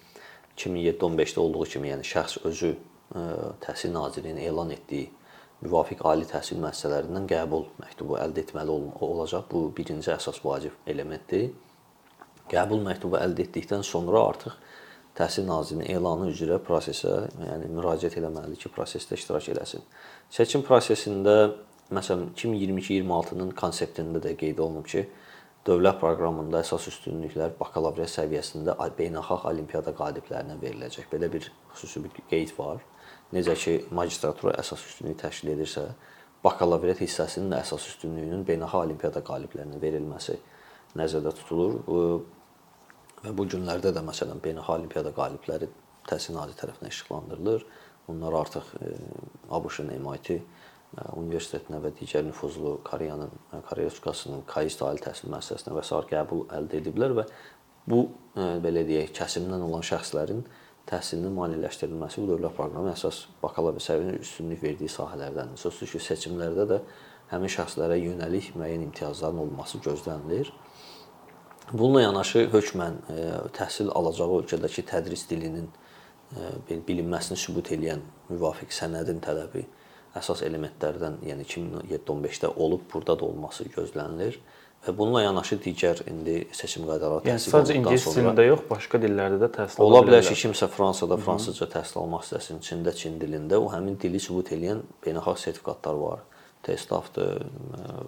2007-15-də 0.58 1.40
olduğu 1.40 1.66
kimi, 1.76 1.94
yəni 1.94 2.08
şəxs 2.08 2.42
özü 2.50 2.72
e, 2.76 3.24
Təhsil 3.64 3.94
Nazirliyinin 3.96 4.44
elan 4.50 4.74
etdiyi 4.76 5.08
müvafiq 5.62 6.02
ali 6.10 6.26
təhsil 6.30 6.60
müəssisələrindən 6.62 7.28
qəbul 7.30 7.68
məktubu 7.82 8.18
əldə 8.20 8.46
etməli 8.46 8.74
olacaq. 9.06 9.46
Bu 9.52 9.68
birinci 9.78 10.12
əsas 10.14 10.42
vacib 10.44 10.90
elementdir. 10.90 11.52
Qəbul 12.52 12.82
məktubu 12.84 13.20
əldə 13.22 13.46
etdikdən 13.46 13.86
sonra 13.86 14.26
artıq 14.32 14.58
Təhsil 15.16 15.46
Nazirliyinin 15.48 15.92
elanı 15.92 16.30
üzrə 16.32 16.58
prosesə, 16.64 17.18
yəni 17.44 17.68
müraciət 17.76 18.16
etməlidir 18.22 18.62
ki, 18.62 18.72
prosesdə 18.72 19.18
iştirak 19.20 19.50
eləsin. 19.54 19.84
Seçim 20.32 20.64
prosesində 20.64 21.36
məsələn 21.92 22.30
2022-26-nın 22.40 23.52
konseptində 23.60 24.22
də 24.24 24.34
qeyd 24.40 24.62
olunub 24.64 24.88
ki, 24.88 25.04
dövlət 25.67 26.00
proqramında 26.02 26.62
əsas 26.63 26.88
üstünlüklər 26.89 27.54
bakalavriat 27.60 28.10
səviyyəsində 28.10 28.74
beynəlxalq 28.97 29.45
olimpiada 29.52 29.93
qaliblərinə 29.97 30.58
veriləcək. 30.62 31.10
Belə 31.12 31.30
bir 31.34 31.52
xüsusi 31.76 32.02
bir 32.04 32.24
qeyd 32.32 32.54
var. 32.58 32.82
Necə 33.36 33.56
ki, 33.56 33.76
magistratura 33.93 34.56
əsas 34.62 34.82
üstünlük 34.89 35.19
təşkil 35.21 35.54
edirsə, 35.54 35.86
bakalavriat 36.43 37.04
hissəsinin 37.04 37.54
də 37.54 37.62
əsas 37.62 37.86
üstünlüyünün 37.93 38.43
beynəlxalq 38.47 38.88
olimpiada 38.88 39.21
qaliblərinə 39.28 39.78
verilməsi 39.82 40.39
nəzərdə 40.97 41.36
tutulur. 41.38 41.78
Və 43.21 43.36
bu 43.38 43.45
günlərdə 43.45 43.93
də 43.93 44.02
məsələn 44.06 44.41
beynəlxalq 44.41 44.80
olimpiada 44.80 45.13
qalibləri 45.13 45.69
Təhsil 46.10 46.34
Nazirliyi 46.34 46.58
tərəfindən 46.63 46.95
işıqlandırılır. 46.95 47.65
Onlar 48.10 48.34
artıq 48.41 48.71
ABŞ-ın 49.54 49.93
MIT 50.02 50.32
universitetinə 51.16 51.80
və 51.84 51.94
digər 51.96 52.26
nüfuzlu 52.28 52.78
Koreyanın 52.84 53.32
Koreya 53.70 53.88
Respublikasının 53.88 54.44
KAIST 54.48 54.82
ali 54.84 55.04
təhsil 55.04 55.32
müəssisəsinə 55.32 55.76
və 55.78 55.84
sair 55.88 56.10
qəbul 56.10 56.44
əldə 56.52 56.82
ediblər 56.82 57.16
və 57.16 57.26
bu 57.88 58.02
belə 58.36 58.84
deyək, 58.88 59.14
kəsimdən 59.16 59.64
olan 59.64 59.86
şəxslərin 59.88 60.44
təhsilinin 60.92 61.32
maliyyələşdirilməsi 61.38 62.22
bu 62.22 62.28
dövlət 62.34 62.58
proqramı 62.58 62.92
əsas 62.92 63.24
bakalavr 63.40 63.80
səviyyənin 63.84 64.20
üstünlük 64.20 64.64
verdiyi 64.66 64.92
sahələrdəndir. 64.92 65.62
Sözsüz 65.62 65.96
ki, 65.96 66.04
seçimlərdə 66.10 66.68
də 66.68 66.80
həmin 67.32 67.52
şəxslərə 67.56 67.96
yönəlik 68.02 68.52
müəyyən 68.60 68.88
imtiyazların 68.90 69.44
olması 69.46 69.80
gözlənilir. 69.86 70.52
Bununla 71.72 72.02
yanaşı 72.02 72.50
hökmən 72.52 72.98
təhsil 73.56 73.94
alacağı 73.96 74.42
ölkədəki 74.42 74.84
tədris 74.90 75.24
dilinin 75.30 75.70
bilinməsini 76.88 77.38
sübut 77.40 77.72
edən 77.72 78.04
müvafiq 78.28 78.74
sənədin 78.76 79.22
tələbi 79.24 79.64
əsas 80.17 80.41
elementlərdən, 80.47 81.21
yəni 81.28 81.45
2007-15-də 81.47 82.52
olub, 82.56 82.84
burada 82.93 83.17
da 83.19 83.26
olması 83.26 83.69
gözlənilir. 83.76 84.39
Və 84.82 84.95
bununla 84.97 85.21
yanaşı 85.21 85.60
digər 85.62 86.00
indi 86.10 86.47
seçim 86.58 86.88
qaydaları 86.89 87.30
yəni, 87.30 87.38
olunduqdan 87.38 87.65
sonra 87.67 87.76
ingilis 87.78 88.06
dilində 88.15 88.45
yox, 88.47 88.63
başqa 88.69 88.97
dillərdə 89.04 89.38
də 89.43 89.50
təhsil 89.54 89.84
ola 89.86 90.00
bilər 90.08 90.24
ki, 90.26 90.38
kimsə 90.39 90.65
Fransada 90.74 91.19
fransızca 91.21 91.67
təhsil 91.76 92.00
almaq 92.02 92.26
istəsin, 92.26 92.63
Çində 92.65 92.93
çin 92.97 93.19
dilində, 93.21 93.60
o 93.62 93.69
həmin 93.69 94.00
dili 94.02 94.17
sübut 94.19 94.50
edən 94.58 94.82
beynəlxalq 95.06 95.38
sertifikatlar 95.43 96.02
var. 96.02 96.26
TESTAF-dır 96.65 97.45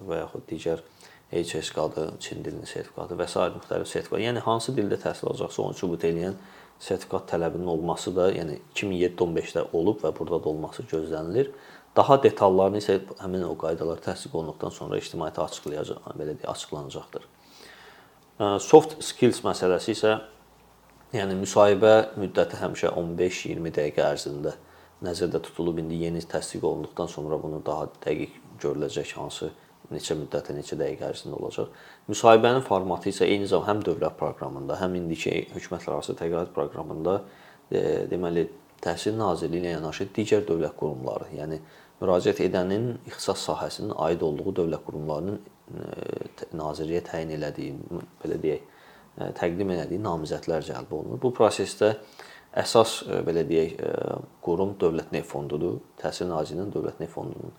və 0.08 0.18
yaxud 0.24 0.44
digər 0.50 0.82
HSK-dır, 1.30 2.10
Çin 2.18 2.42
dilinin 2.42 2.66
sertifikatı 2.66 3.20
və 3.22 3.28
sair 3.30 3.54
müxtəlif 3.54 3.90
sertifikat. 3.90 4.24
Yəni 4.26 4.42
hansı 4.42 4.74
dildə 4.74 4.98
təhsil 5.06 5.30
alacaqsa, 5.30 5.62
onu 5.62 5.78
sübut 5.78 6.10
edən 6.10 6.34
sertifikat 6.82 7.30
tələbinin 7.30 7.70
olması 7.70 8.12
da, 8.16 8.28
yəni 8.34 8.58
2007-15-də 8.74 9.68
olub 9.72 10.02
və 10.02 10.10
burada 10.18 10.42
da 10.42 10.50
olması 10.50 10.84
gözlənilir. 10.90 11.50
Daha 11.96 12.18
detallarını 12.22 12.80
isə 12.82 12.98
həmin 13.20 13.44
o 13.46 13.54
qaydalar 13.58 14.00
təsdiq 14.02 14.34
olunduqdan 14.34 14.72
sonra 14.74 14.98
ictimaiyyətə 14.98 15.44
açıqlayacaq, 15.44 16.06
belə 16.18 16.34
deyə 16.40 16.50
açıqlanacaqdır. 16.50 17.26
Soft 18.58 18.96
skills 19.04 19.44
məsələsi 19.46 19.94
isə 19.94 20.14
yəni 21.14 21.36
müsahibə 21.38 21.94
müddəti 22.18 22.58
həmişə 22.58 22.90
15-20 22.98 23.74
dəqiqə 23.76 24.08
ərzində 24.08 24.56
nəzərdə 25.06 25.38
tutulub. 25.44 25.78
İndi 25.78 26.00
yeni 26.02 26.22
təsdiq 26.26 26.66
olunduqdan 26.66 27.10
sonra 27.12 27.38
bunu 27.42 27.62
daha 27.66 27.86
dəqiq 28.02 28.40
görüləcək 28.62 29.14
hansı 29.20 29.52
neçə 29.92 30.16
müddətə, 30.18 30.56
neçə 30.56 30.78
dəqiqə 30.80 31.12
ərzində 31.12 31.38
olacaq. 31.38 31.70
Müsahibənin 32.10 32.64
formatı 32.66 33.12
isə 33.12 33.28
eyni 33.28 33.46
zamanda 33.46 33.70
həm 33.70 33.86
dövlət 33.86 34.18
proqramında, 34.18 34.80
həm 34.80 34.98
indiki 34.98 35.44
hökumətlərarası 35.54 36.16
təqaüd 36.18 36.52
proqramında 36.56 37.18
e, 37.70 37.80
deməli 38.10 38.48
Təhsil 38.84 39.14
Nazirliyi 39.16 39.62
ilə 39.62 39.76
yanaşı 39.78 40.08
digər 40.16 40.42
dövlət 40.48 40.74
qurumları, 40.80 41.30
yəni 41.38 41.60
müraciət 42.02 42.42
edənin 42.48 42.94
ixtisas 43.08 43.44
sahəsinin 43.48 43.94
aid 44.06 44.22
olduğu 44.26 44.54
dövlət 44.60 44.84
qurumlarının 44.86 45.38
e, 45.38 46.46
nazirliyə 46.56 47.02
təyin 47.06 47.34
elədiyi, 47.36 47.74
belə 48.22 48.38
deyək, 48.42 48.64
e, 49.18 49.28
təqdim 49.38 49.74
elədiyi 49.76 50.02
namizədlər 50.04 50.64
cəlb 50.66 50.94
olunur. 50.98 51.20
Bu 51.22 51.32
prosesdə 51.36 51.94
əsas 52.64 52.96
e, 53.06 53.20
belə 53.26 53.44
deyək, 53.48 53.76
qurum 54.44 54.74
Dövlət 54.80 55.14
Neft 55.14 55.30
Fondudur. 55.30 55.80
Təhsil 56.02 56.30
Nazirliyinin 56.30 56.74
Dövlət 56.74 57.00
Neft 57.02 57.14
Fondunun 57.14 57.54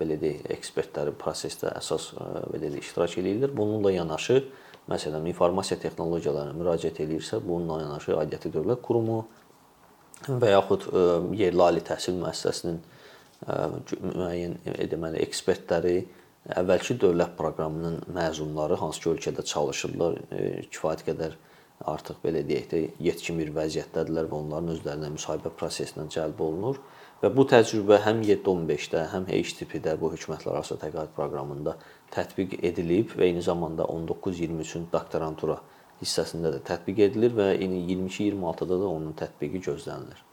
belə 0.00 0.16
deyək, 0.18 0.46
ekspertləri 0.54 1.12
prosesdə 1.18 1.70
əsas 1.76 2.12
belə 2.52 2.70
deyək, 2.70 2.86
iştirak 2.86 3.18
eləyirlər. 3.20 3.52
Bununla 3.54 3.92
yanaşı, 3.92 4.40
məsələn, 4.90 5.26
informasiya 5.30 5.78
texnologiyalarına 5.82 6.56
müraciət 6.56 7.02
eləyirsə, 7.04 7.42
bununla 7.44 7.82
yanaşı 7.82 8.16
aidiyyəti 8.16 8.54
dövlət 8.54 8.80
qurumu 8.86 9.24
və 10.26 10.54
yaxud 10.54 10.86
yerli 11.36 11.62
ali 11.62 11.82
təhsil 11.84 12.16
müəssisəsinin 12.16 12.80
müəyyən 13.44 14.56
deməli 14.90 15.20
ekspertləri 15.24 15.96
əvvəlki 16.56 16.96
dövlət 17.02 17.34
proqramının 17.38 18.00
məzunları 18.14 18.78
hansı 18.80 19.02
ki 19.02 19.10
ölkədə 19.12 19.44
çalışırlar, 19.50 20.18
e, 20.30 20.42
kifayət 20.70 21.02
qədər 21.08 21.34
artıq 21.92 22.22
belə 22.22 22.42
deyək 22.46 22.68
də 22.70 22.82
yetkin 23.02 23.40
bir 23.42 23.50
vəziyyətdədirlər 23.56 24.30
və 24.30 24.38
onların 24.38 24.72
özlərinə 24.76 25.10
müsahibə 25.16 25.52
prosesindən 25.58 26.08
cəlb 26.14 26.40
olunur 26.40 26.80
və 27.22 27.32
bu 27.34 27.44
təcrübə 27.50 27.98
həm 28.06 28.22
7-15-də, 28.24 29.06
həm 29.12 29.26
HTP-də 29.28 29.96
bu 30.00 30.12
hökumətlərarası 30.14 30.78
təqaüd 30.80 31.12
proqramında 31.16 31.76
tətbiq 32.14 32.58
edilib 32.64 33.16
və 33.18 33.28
eyni 33.30 33.42
zamanda 33.44 33.88
19-23-ün 33.92 34.88
doktorantura 34.92 35.58
hissəsində 36.00 36.52
də 36.54 36.62
tətbiq 36.70 37.02
edilir 37.08 37.36
və 37.36 37.50
22-26-da 37.58 38.80
da 38.80 38.88
onun 38.88 39.16
tətbiqi 39.18 39.64
gözlənilir. 39.68 40.25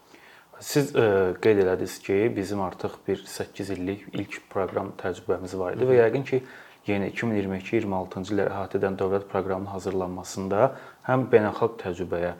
Siz 0.64 0.94
ə, 0.96 1.02
e, 1.02 1.32
qeyd 1.44 1.60
elədiniz 1.64 1.98
ki, 2.04 2.14
bizim 2.36 2.62
artıq 2.64 2.96
bir 3.06 3.20
8 3.28 3.72
illik 3.74 4.06
ilk 4.16 4.38
proqram 4.52 4.94
təcrübəmiz 5.00 5.56
var 5.60 5.76
idi 5.76 5.88
və 5.88 5.98
yəqin 5.98 6.24
ki, 6.28 6.40
yeni 6.88 7.10
2022-26-cı 7.12 8.32
illəri 8.32 8.52
əhatə 8.52 8.80
edən 8.80 8.96
dövlət 9.00 9.26
proqramının 9.32 9.72
hazırlanmasında 9.74 10.70
həm 11.08 11.26
beynəlxalq 11.32 11.76
təcrübəyə 11.82 12.32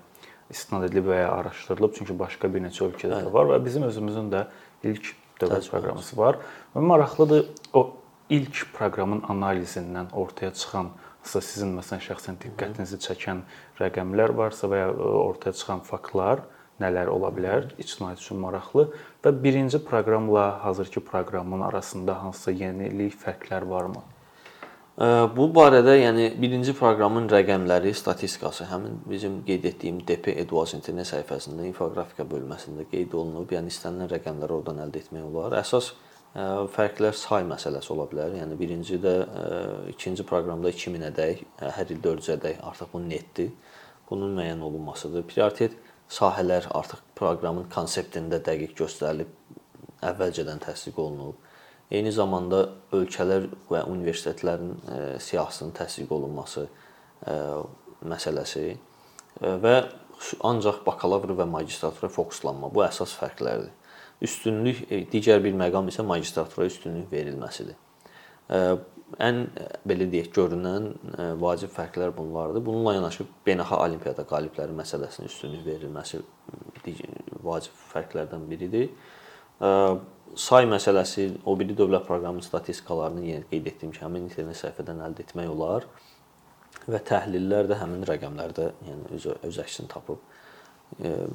istinad 0.52 0.86
edilib 0.88 1.10
və 1.10 1.20
ya 1.20 1.28
araşdırılıb, 1.34 1.92
çünki 1.98 2.16
başqa 2.18 2.48
bir 2.54 2.64
neçə 2.64 2.86
ölkədə 2.88 3.20
də 3.26 3.32
var 3.34 3.50
və 3.52 3.60
bizim 3.64 3.84
özümüzün 3.90 4.32
də 4.32 4.46
ilk 4.88 5.12
dövlət 5.42 5.68
proqramımız 5.72 6.10
var. 6.18 6.40
Və 6.74 6.84
maraqlıdır 6.92 7.46
o 7.76 7.84
ilk 8.32 8.64
proqramın 8.76 9.24
analizindən 9.32 10.12
ortaya 10.16 10.52
çıxan 10.56 10.94
sizin 11.24 11.76
məsələn 11.76 12.02
şəxsən 12.04 12.40
diqqətinizi 12.40 13.00
çəkən 13.04 13.44
rəqəmlər 13.80 14.32
varsa 14.36 14.68
və 14.68 14.80
ya 14.82 14.90
e, 14.92 15.12
ortaya 15.24 15.56
çıxan 15.56 15.80
faktlar 15.84 16.44
nələr 16.82 17.10
ola 17.12 17.30
bilər 17.34 17.68
ictimaiyyət 17.78 18.24
üçün 18.24 18.40
maraqlı 18.42 18.88
və 19.24 19.32
birinci 19.44 19.78
proqramla 19.84 20.64
hazırki 20.64 21.00
proqramın 21.04 21.60
arasında 21.68 22.16
hansısa 22.22 22.50
yenilik, 22.50 23.14
fərqlər 23.14 23.68
varmı? 23.68 24.02
Bu 25.34 25.48
barədə, 25.50 25.96
yəni 25.98 26.28
birinci 26.38 26.70
proqramın 26.78 27.24
rəqəmləri, 27.32 27.90
statistikası 27.98 28.68
həmin 28.70 29.00
bizim 29.10 29.40
qeyd 29.46 29.64
etdiyim 29.72 29.96
DP 30.06 30.36
Eduaz 30.38 30.74
internet 30.76 31.08
səhifəsində 31.08 31.66
infoqrafika 31.66 32.22
bölməsində 32.30 32.86
qeyd 32.92 33.16
olunub. 33.18 33.50
Yəni 33.50 33.72
istənilən 33.74 34.12
rəqəmləri 34.12 34.54
oradan 34.54 34.78
əldə 34.84 35.02
etmək 35.02 35.26
olar. 35.32 35.56
Əsas 35.58 35.96
fərqlər 36.76 37.18
say 37.18 37.42
məsələsi 37.46 37.90
ola 37.94 38.06
bilər. 38.10 38.36
Yəni 38.38 38.54
birincidə 38.58 39.16
ikinci 39.90 40.26
proqramda 40.30 40.70
2000-ədək, 40.70 41.42
hər 41.62 41.90
il 41.90 42.00
400-ədək 42.06 42.62
artıq 42.70 42.94
bu 42.94 43.02
netdir. 43.02 43.50
Bunun 44.06 44.38
müəyyən 44.38 44.62
olunmasıdır. 44.62 45.26
Prioritet 45.26 45.74
sahələr 46.12 46.68
artıq 46.74 47.02
proqramın 47.18 47.68
konseptində 47.72 48.40
dəqiq 48.44 48.74
göstərilib, 48.78 49.30
əvvəlcədən 50.04 50.62
təsdiq 50.64 50.98
olunub. 51.00 51.36
Eyni 51.94 52.12
zamanda 52.12 52.64
ölkələr 52.96 53.48
və 53.70 53.84
universitetlərin 53.90 54.72
e, 54.72 55.00
siyahısının 55.20 55.74
təsdiq 55.76 56.10
olunması 56.16 56.64
e, 56.66 57.36
məsələsi 58.08 58.64
e, 58.72 58.76
və 59.64 59.74
ancaq 60.44 60.82
bakalavr 60.86 61.34
və 61.38 61.46
magistratura 61.50 62.10
fokuslanma 62.12 62.72
bu 62.72 62.84
əsas 62.86 63.14
fərqlərdir. 63.20 63.72
Üstünlük 64.24 64.84
digər 65.12 65.42
bir 65.44 65.56
məqam 65.58 65.90
isə 65.90 66.04
magistratura 66.06 66.68
üstünlük 66.70 67.10
verilməsidir 67.12 67.76
ən 69.22 69.44
belə 69.86 70.08
deyək, 70.10 70.30
görünən 70.34 70.88
vacib 71.42 71.70
fərqlər 71.74 72.14
bunlardır. 72.16 72.64
Bununla 72.66 72.96
yanaşı 72.96 73.26
beynəlxalq 73.46 73.84
olimpiada 73.86 74.24
qalibləri 74.28 74.74
məsələsinin 74.78 75.30
üstünlük 75.30 75.66
verilməsi 75.66 76.22
vacib 77.44 77.78
fərqlərdən 77.92 78.48
biridir. 78.50 78.90
Say 80.34 80.66
məsələsi 80.66 81.28
o 81.46 81.54
biri 81.58 81.76
dövlət 81.78 82.08
proqramının 82.08 82.42
statistikalarını 82.42 83.22
yenə 83.28 83.48
qeyd 83.52 83.68
etdiyim 83.70 83.92
kimi 83.94 84.02
həmin 84.02 84.24
internet 84.26 84.58
səhifədən 84.58 85.02
əldə 85.06 85.28
etmək 85.28 85.52
olar 85.52 85.86
və 86.90 86.98
təhlillər 87.06 87.68
də 87.70 87.78
həmin 87.78 88.02
rəqəmlərdə 88.08 88.70
yəni 88.88 89.14
öz 89.14 89.28
öz 89.46 89.60
əksini 89.62 89.92
tapıb. 89.92 90.18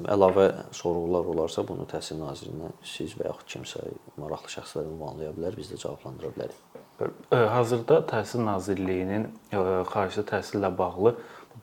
Əlavə 0.08 0.46
sorğular 0.76 1.26
olarsa 1.32 1.64
bunu 1.68 1.88
Təhsil 1.88 2.20
Nazirinə 2.20 2.70
siz 2.86 3.16
və 3.18 3.26
yaxud 3.28 3.48
kimsə 3.56 3.82
maraqlı 4.20 4.52
şəxslər 4.54 4.86
ünvanlaya 4.92 5.32
bilər, 5.36 5.56
biz 5.58 5.72
də 5.72 5.80
cavablandıra 5.80 6.30
bilərik. 6.36 6.69
Hazırda 7.30 8.00
Təhsil 8.10 8.44
Nazirliyinin 8.44 9.28
xarici 9.52 10.24
təhsillə 10.28 10.70
bağlı 10.78 11.14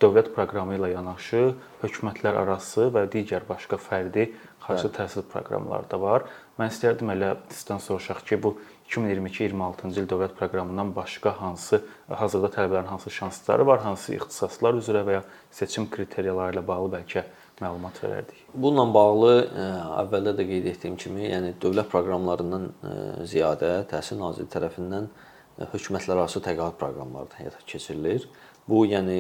dövlət 0.02 0.32
proqramı 0.36 0.78
ilə 0.78 0.92
yanaşı 0.94 1.42
hökumətlər 1.82 2.38
arası 2.44 2.88
və 2.94 3.06
digər 3.12 3.46
başqa 3.48 3.80
fərdi 3.82 4.28
xarici 4.66 4.92
təhsil 4.98 5.26
proqramları 5.32 5.90
da 5.92 6.00
var. 6.02 6.26
Mən 6.60 6.72
istərdim 6.74 7.12
elə 7.14 7.36
sizdən 7.54 7.82
soruşaq 7.84 8.24
ki, 8.28 8.40
bu 8.44 8.56
2022-26-cı 8.90 10.04
il 10.04 10.10
dövlət 10.10 10.36
proqramından 10.40 10.94
başqa 10.96 11.34
hansı 11.42 11.82
hazırda 12.08 12.52
tələbələrin 12.56 12.92
hansı 12.92 13.12
şansları 13.12 13.66
var, 13.68 13.82
hansı 13.84 14.16
ixtisaslar 14.16 14.80
üzrə 14.80 15.04
və 15.08 15.20
ya 15.20 15.24
seçim 15.52 15.90
kriteriyaları 15.92 16.56
ilə 16.56 16.64
bağlı 16.68 16.94
bəlkə 16.98 17.26
məlumat 17.62 17.98
verərdik. 18.04 18.44
Bununla 18.54 18.86
bağlı 18.94 19.32
e, 19.44 19.66
əvvəldə 20.04 20.36
də 20.38 20.46
qeyd 20.52 20.70
etdiyim 20.74 20.98
kimi, 21.00 21.26
yəni 21.28 21.56
dövlət 21.62 21.90
proqramlarından 21.92 22.68
e, 22.70 22.94
ziyadə 23.30 23.72
Təhsil 23.92 24.22
Nazirliyi 24.22 24.54
tərəfindən 24.54 25.10
hökumətlərarası 25.58 26.42
təqaüd 26.46 26.78
proqramları 26.80 27.32
da 27.32 27.40
həyata 27.42 27.64
keçirilir. 27.66 28.30
Bu, 28.70 28.86
yəni 28.86 29.18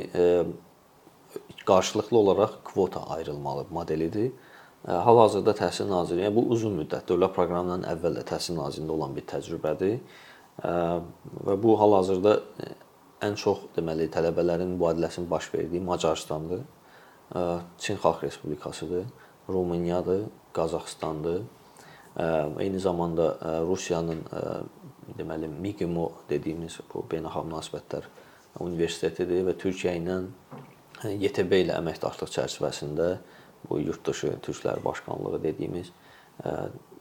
qarşılıqlı 1.66 2.18
olaraq 2.18 2.60
kvota 2.66 3.04
ayrılmalı 3.16 3.66
modelidir. 3.72 4.32
Hal-hazırda 4.88 5.52
Təhsil 5.58 5.90
Nazirliyi, 5.90 6.28
yəni 6.28 6.36
bu 6.36 6.46
uzun 6.54 6.78
müddət 6.80 7.10
dövlət 7.10 7.34
proqramından 7.36 7.84
əvvəl 7.90 8.20
də 8.20 8.24
Təhsil 8.30 8.56
Nazirliyində 8.56 8.94
olan 8.94 9.16
bir 9.18 9.26
təcrübədir. 9.28 9.98
Və 11.48 11.56
bu 11.64 11.76
hal-hazırda 11.82 12.38
ən 13.26 13.36
çox 13.36 13.66
deməli 13.76 14.08
tələbələrin 14.14 14.78
mübadiləsinin 14.78 15.30
baş 15.30 15.50
verdiyi 15.54 15.82
Macarıstandır. 15.82 16.62
Çin 17.78 17.98
Xalq 17.98 18.24
Respublikasıdır, 18.24 19.06
Rumıniyadır, 19.50 20.22
Qazaxıstandır. 20.54 21.42
Eyni 22.60 22.80
zamanda 22.80 23.38
Rusiyanın 23.68 24.24
deməli 25.18 25.48
MIGMO 25.48 26.08
dediyimiz 26.30 26.80
bu 26.94 27.04
beynəlxalq 27.12 27.48
münasibətlər 27.48 28.08
universitetidir 28.64 29.46
və 29.48 29.56
Türkiyə 29.62 29.96
ilə 30.00 30.22
YTB 31.14 31.62
ilə 31.64 31.78
əməkdaşlıq 31.82 32.32
çərçivəsində 32.34 33.10
bu 33.70 33.80
yurtdışı 33.82 34.38
türklər 34.46 34.82
başkanlığı 34.86 35.42
dediyimiz 35.44 35.92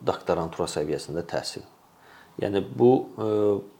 doktorantura 0.06 0.68
səviyyəsində 0.70 1.24
təhsil. 1.28 1.64
Yəni 2.42 2.60
bu 2.76 2.90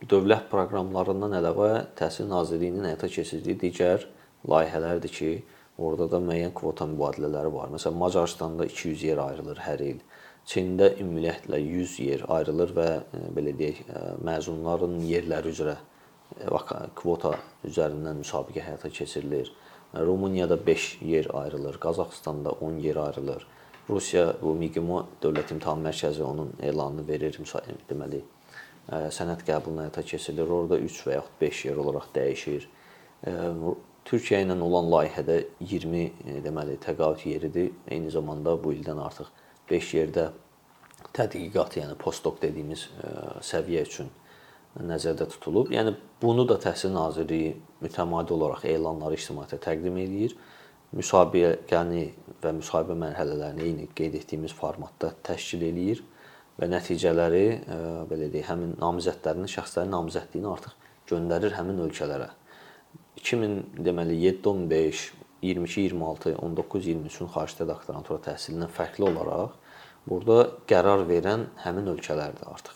dövlət 0.09 0.49
proqramlarından 0.49 1.37
əlavə 1.37 1.71
Təhsil 1.99 2.29
Nazirliyinin 2.31 2.89
həyata 2.89 3.11
keçirdiyi 3.13 3.59
digər 3.61 4.07
layihələrdir 4.49 5.13
ki, 5.13 5.31
orada 5.77 6.07
da 6.15 6.21
müəyyən 6.25 6.55
kvota 6.57 6.87
mübadilələri 6.89 7.53
var. 7.53 7.69
Məsələn, 7.75 7.99
Macarıstanda 8.01 8.65
200 8.71 9.03
yer 9.11 9.21
ayrılır 9.21 9.61
hər 9.61 9.83
il. 9.85 9.99
Çində 10.47 10.93
ümumiyyətlə 10.95 11.59
100 11.59 11.95
yer 12.05 12.21
ayrılır 12.31 12.73
və 12.77 12.89
belə 13.35 13.53
deyək, 13.59 13.81
məzunların 14.23 15.01
yerləri 15.03 15.51
üzrə 15.51 15.75
kvota 16.95 17.33
üzərindən 17.67 18.21
müsabiqə 18.21 18.63
həyata 18.63 18.91
keçirilir. 18.95 19.51
Rumuniyada 19.95 20.59
5 20.67 20.99
yer 21.03 21.27
ayrılır, 21.35 21.81
Qazaxıstanda 21.83 22.51
10 22.51 22.79
yer 22.85 22.97
ayrılır. 22.97 23.47
Rusiya 23.91 24.37
bu 24.43 24.55
MİQIMO 24.55 25.01
Dövlət 25.23 25.53
İmtahan 25.55 25.83
Mərkəzi 25.83 26.23
onun 26.23 26.53
elanını 26.63 27.09
verir, 27.09 27.39
deməli 27.91 28.23
sənəd 28.91 29.43
qəbulunu 29.47 29.83
həyata 29.85 30.03
keçirilir. 30.07 30.51
Orada 30.51 30.79
3 30.79 31.01
və 31.07 31.17
yaxud 31.17 31.41
5 31.41 31.65
yer 31.65 31.83
olaraq 31.83 32.07
dəyişir. 32.15 32.69
Türkiyə 34.07 34.45
ilə 34.45 34.59
olan 34.63 34.91
layihədə 34.95 35.41
20 35.59 36.43
deməli 36.47 36.79
təqaüd 36.83 37.27
yeridir. 37.27 37.73
Eyni 37.91 38.11
zamanda 38.15 38.55
bu 38.63 38.75
ildən 38.75 39.03
artıq 39.03 39.31
5 39.71 39.95
yerdə 39.97 40.29
tədqiqat, 41.17 41.81
yəni 41.81 41.97
postdoc 42.01 42.41
dediyimiz 42.43 42.87
səviyyə 43.47 43.83
üçün 43.87 44.11
nəzərdə 44.85 45.29
tutulub. 45.33 45.71
Yəni 45.73 45.95
bunu 46.23 46.45
da 46.49 46.59
Təhsil 46.61 46.93
Nazirliyi 46.95 47.55
mütəmadi 47.83 48.35
olaraq 48.37 48.67
elanları 48.69 49.17
ictimaiyyətə 49.17 49.61
təqdim 49.65 49.97
edir. 50.03 50.37
Müsabiqəni 50.97 52.05
və 52.43 52.53
müsahibə 52.57 52.97
mərhələlərini 53.01 53.65
eyni 53.65 53.89
qeyd 53.97 54.19
etdiyimiz 54.21 54.55
formatda 54.57 55.11
təşkil 55.27 55.65
eləyir 55.67 56.03
və 56.61 56.69
nəticələri 56.73 57.45
e, 57.59 57.79
belə 58.09 58.31
deyək, 58.33 58.47
həmin 58.53 58.77
namizədlərin, 58.81 59.49
şəxslərin 59.51 59.93
namizədliyini 59.93 60.49
artıq 60.53 60.77
göndərir 61.11 61.57
həmin 61.57 61.83
ölkələrə. 61.89 62.31
2000 63.21 63.83
deməli 63.85 64.17
7-15, 64.23 65.03
22-26, 65.43 66.37
19-23-ün 66.41 67.31
xaricdə 67.35 67.67
doktorantura 67.69 68.23
təhsilindən 68.31 68.73
fərqli 68.73 69.05
olaraq 69.11 69.57
burada 70.09 70.51
qərar 70.71 71.05
verən 71.09 71.49
həmin 71.65 71.91
ölkələrdir 71.93 72.49
artıq. 72.49 72.75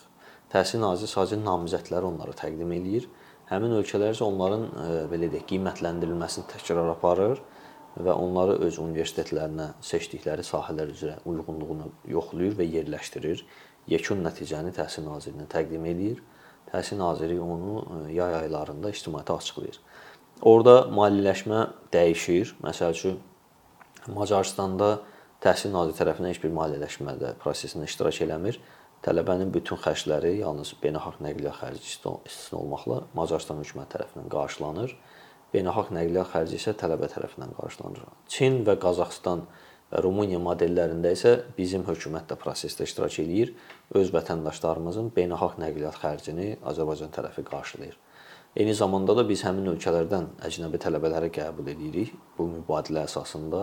Təhsil 0.51 0.83
Nazirliyi 0.83 1.15
sadəcə 1.15 1.39
namizədləri 1.45 2.09
onlara 2.09 2.35
təqdim 2.35 2.73
eləyir. 2.75 3.07
Həmin 3.51 3.77
ölkələr 3.79 4.17
isə 4.17 4.27
onların 4.27 4.65
e, 4.67 4.89
belə 5.11 5.31
deyək, 5.31 5.47
qiymətləndirilməsini 5.53 6.49
təkrar 6.51 6.91
aparır 6.91 7.39
və 7.99 8.15
onları 8.15 8.57
öz 8.67 8.79
universitetlərinə 8.83 9.73
seçdikləri 9.83 10.43
sahələr 10.47 10.91
üzrə 10.93 11.17
uyğunluğunu 11.27 11.89
yoxlayır 12.11 12.59
və 12.59 12.67
yerləşdirir. 12.67 13.45
Yekun 13.91 14.23
nəticəni 14.27 14.75
Təhsil 14.75 15.07
Nazirliyinə 15.07 15.47
təqdim 15.51 15.87
eləyir. 15.91 16.21
Təhsil 16.71 16.99
Nazirliyi 16.99 17.43
onu 17.43 17.79
e, 17.81 18.03
yay 18.19 18.37
aylarında 18.43 18.91
ictimaiyyətə 18.91 19.39
açıqlayır. 19.39 19.81
Orda 20.41 20.87
maliyyələşmə 20.89 21.63
dəyişir. 21.93 22.55
Məsəl 22.65 22.95
üçün 22.97 23.17
Macaristanda 24.09 25.03
Təhsil 25.45 25.73
Nazirliyi 25.75 25.99
tərəfindən 25.99 26.33
heç 26.33 26.41
bir 26.41 26.55
maliyyələşmədə 26.57 27.35
prosesində 27.43 27.89
iştirak 27.89 28.23
eləmir 28.25 28.61
tələbənin 29.05 29.53
bütün 29.53 29.81
xərcləri 29.81 30.35
yalnız 30.41 30.75
beynəlxalq 30.83 31.23
nəqliyyat 31.25 31.57
xərci 31.61 31.87
istisna 31.89 32.59
olmaqla 32.61 33.03
Macarıstan 33.17 33.61
hökuməti 33.63 33.97
tərəfindən 33.97 34.29
qarşılanır. 34.33 34.95
Beynəlxalq 35.55 35.95
nəqliyyat 35.97 36.33
xərci 36.35 36.61
isə 36.61 36.75
tələbə 36.81 37.09
tərəfindən 37.13 37.55
qarşılanır. 37.57 38.05
Çin 38.33 38.61
və 38.65 38.77
Qazaxstan 38.81 39.47
və 39.91 40.05
Rumıniya 40.05 40.41
modellərində 40.45 41.13
isə 41.17 41.33
bizim 41.57 41.87
hökumət 41.89 42.29
də 42.31 42.37
prosesdə 42.41 42.89
iştirak 42.89 43.17
eləyir. 43.25 43.55
Öz 43.97 44.13
vətəndaşlarımızın 44.17 45.11
beynəlxalq 45.17 45.59
nəqliyyat 45.65 46.01
xərcini 46.05 46.53
Azərbaycan 46.61 47.13
tərəfi 47.17 47.45
qarşılayır. 47.49 47.97
Eyni 48.57 48.75
zamanda 48.75 49.15
da 49.17 49.23
biz 49.29 49.45
həmin 49.47 49.69
ölkələrdən 49.77 50.27
əcnəbi 50.47 50.79
tələbələri 50.83 51.31
qəbul 51.35 51.69
edirik 51.71 52.17
bu 52.39 52.49
mübadilə 52.51 53.05
əsasında 53.07 53.63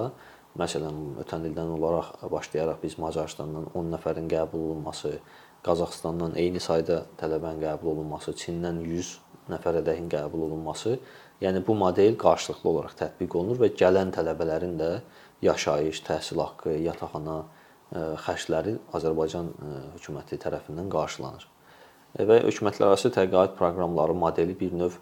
Məsələn, 0.57 0.95
ötən 1.21 1.43
ildən 1.51 1.69
olaraq 1.75 2.15
başlayaraq 2.31 2.79
biz 2.81 2.95
Macarıstandan 2.97 3.67
10 3.77 3.91
nəfərin 3.93 4.29
qəbul 4.31 4.63
olunması, 4.71 5.11
Qazaxıstandan 5.65 6.33
eyni 6.39 6.61
sayda 6.63 7.03
tələbənin 7.19 7.61
qəbul 7.61 7.91
olunması, 7.91 8.33
Çindən 8.41 8.79
100 8.81 9.11
nəfərədəyin 9.51 10.07
qəbul 10.09 10.47
olunması, 10.47 10.95
yəni 11.43 11.61
bu 11.67 11.75
model 11.77 12.17
qarşılıqlı 12.23 12.69
olaraq 12.71 12.95
tətbiq 13.03 13.37
olunur 13.37 13.61
və 13.61 13.69
gələn 13.77 14.13
tələbələrin 14.15 14.73
də 14.81 14.89
yaşayış, 15.45 16.01
təhsil 16.07 16.41
haqqı, 16.41 16.73
yataqxana 16.87 17.37
e, 17.43 18.01
xərcləri 18.25 18.77
Azərbaycan 18.97 19.53
e, 19.53 19.75
hökuməti 19.97 20.41
tərəfindən 20.41 20.89
qarşılanır. 20.93 21.45
E, 22.15 22.23
və 22.23 22.39
hökumətlərarası 22.45 23.11
təqaüd 23.15 23.57
proqramları 23.59 24.15
modeli 24.15 24.55
bir 24.59 24.75
növ 24.77 24.99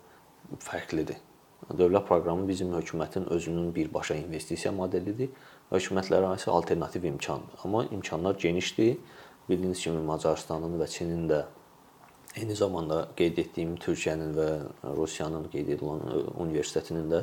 fərqlidir. 0.66 1.20
Dövlət 1.66 2.06
proqramı 2.08 2.48
bizim 2.48 2.74
hökumətin 2.76 3.28
özünün 3.34 3.72
birbaşa 3.76 4.16
investisiya 4.22 4.72
modelidir. 4.74 5.30
Hökumətlərarası 5.72 6.52
alternativ 6.52 7.04
imkandır. 7.04 7.62
Amma 7.64 7.86
imkanlar 7.86 8.36
genişdir. 8.36 8.98
Bildiyiniz 9.50 9.82
kimi 9.82 10.02
Macarıstanın 10.02 10.80
və 10.82 10.88
Çinin 10.90 11.28
də 11.30 11.44
eyni 12.36 12.56
zamanda 12.56 13.08
qeyd 13.18 13.38
etdiyim 13.44 13.76
Türkiyənin 13.82 14.34
və 14.36 14.48
Rusiyanın 14.98 15.46
qeyd 15.54 15.70
edilən 15.76 16.02
universitetinin 16.42 17.12
də 17.12 17.22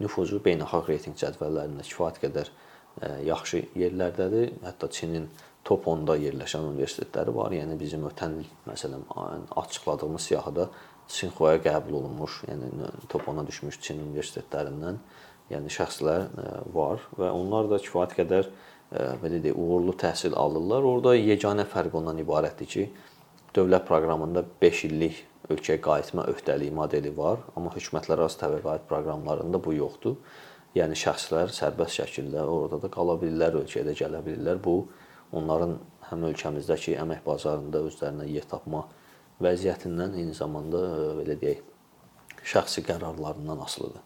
nüfuzu 0.00 0.38
beynəlxalq 0.44 0.92
reytinq 0.92 1.18
cədvəllərində 1.20 1.86
kifayət 1.86 2.20
qədər 2.22 2.52
yaxşı 3.26 3.64
yerlərdədir. 3.78 4.54
Hətta 4.64 4.90
Çinin 4.90 5.28
top 5.64 5.86
10-da 5.88 6.16
yerləşən 6.20 6.66
universitetləri 6.68 7.34
var. 7.34 7.54
Yəni 7.56 7.76
bizim 7.80 8.04
ötən 8.08 8.38
il 8.42 8.50
məsələn 8.68 9.06
açıqladığımız 9.62 10.28
siyahıda 10.28 10.68
Sinxuaya 11.08 11.58
qəbul 11.60 11.98
olunmuş, 11.98 12.38
yəni 12.48 12.68
top 13.12 13.26
10-a 13.28 13.42
düşmüş 13.46 13.76
Çin 13.84 13.98
universitetlərindən, 14.06 14.96
yəni 15.52 15.72
şəxslər 15.72 16.22
e, 16.24 16.46
var 16.72 17.04
və 17.18 17.28
onlar 17.28 17.68
da 17.68 17.76
kifayət 17.76 18.14
qədər 18.22 18.48
e, 18.48 19.02
belə 19.20 19.42
deyək, 19.44 19.58
uğurlu 19.60 19.92
təhsil 20.00 20.36
alırlar. 20.40 20.86
Orda 20.88 21.12
yeganə 21.18 21.66
fərq 21.68 21.98
ondan 22.00 22.22
ibarətdir 22.24 22.70
ki, 22.72 22.86
dövlət 23.56 23.84
proqramında 23.90 24.46
5 24.62 24.82
illik 24.88 25.20
ölkəyə 25.52 25.80
qayıtma 25.84 26.24
öhdəliyi 26.32 26.72
modeli 26.72 27.12
var, 27.16 27.44
amma 27.56 27.72
hökumətlərarası 27.76 28.40
təbəqət 28.40 28.88
proqramlarında 28.88 29.60
bu 29.60 29.76
yoxdur. 29.76 30.16
Yəni 30.74 30.96
şəxslər 30.98 31.52
sərbəst 31.54 32.00
şəkildə 32.00 32.48
orada 32.48 32.80
da 32.82 32.88
qala 32.90 33.20
bilirlər, 33.20 33.60
ölkəyə 33.60 33.84
də 33.90 33.98
gələ 34.00 34.24
bilirlər. 34.24 34.64
Bu 34.64 34.78
onların 35.34 35.78
həm 36.10 36.26
ölkəmizdəki 36.30 36.96
əmək 37.00 37.24
bazarında 37.26 37.82
özlərinə 37.88 38.26
yer 38.30 38.46
tapma 38.48 38.84
vəziyyətindən 39.42 40.18
eyni 40.20 40.34
zamanda 40.36 40.80
e, 40.88 41.06
belə 41.20 41.38
deyək, 41.40 41.62
şəxsi 42.44 42.84
qərarlarından 42.86 43.62
asılıdır. 43.64 44.02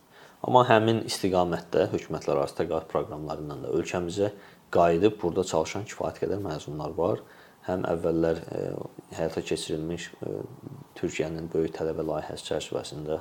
Amma 0.47 0.63
həmin 0.69 1.03
istiqamətdə 1.09 1.89
hökumətlərarası 1.93 2.61
təqaüd 2.61 2.87
proqramlarından 2.93 3.67
da 3.67 3.73
ölkəmizə 3.75 4.31
qayıdıb 4.75 5.19
burada 5.23 5.45
çalışan 5.51 5.87
kifayət 5.91 6.23
qədər 6.23 6.43
məzunlar 6.45 6.95
var. 6.97 7.23
Həm 7.67 7.85
əvvəllər 7.91 8.43
e, 8.55 8.65
həyata 9.19 9.43
keçirilmiş 9.45 10.11
e, 10.23 10.39
Türkiyənin 11.01 11.51
böyük 11.53 11.75
tələbə 11.77 12.07
layihəsi 12.07 12.53
çərçivəsində 12.53 13.21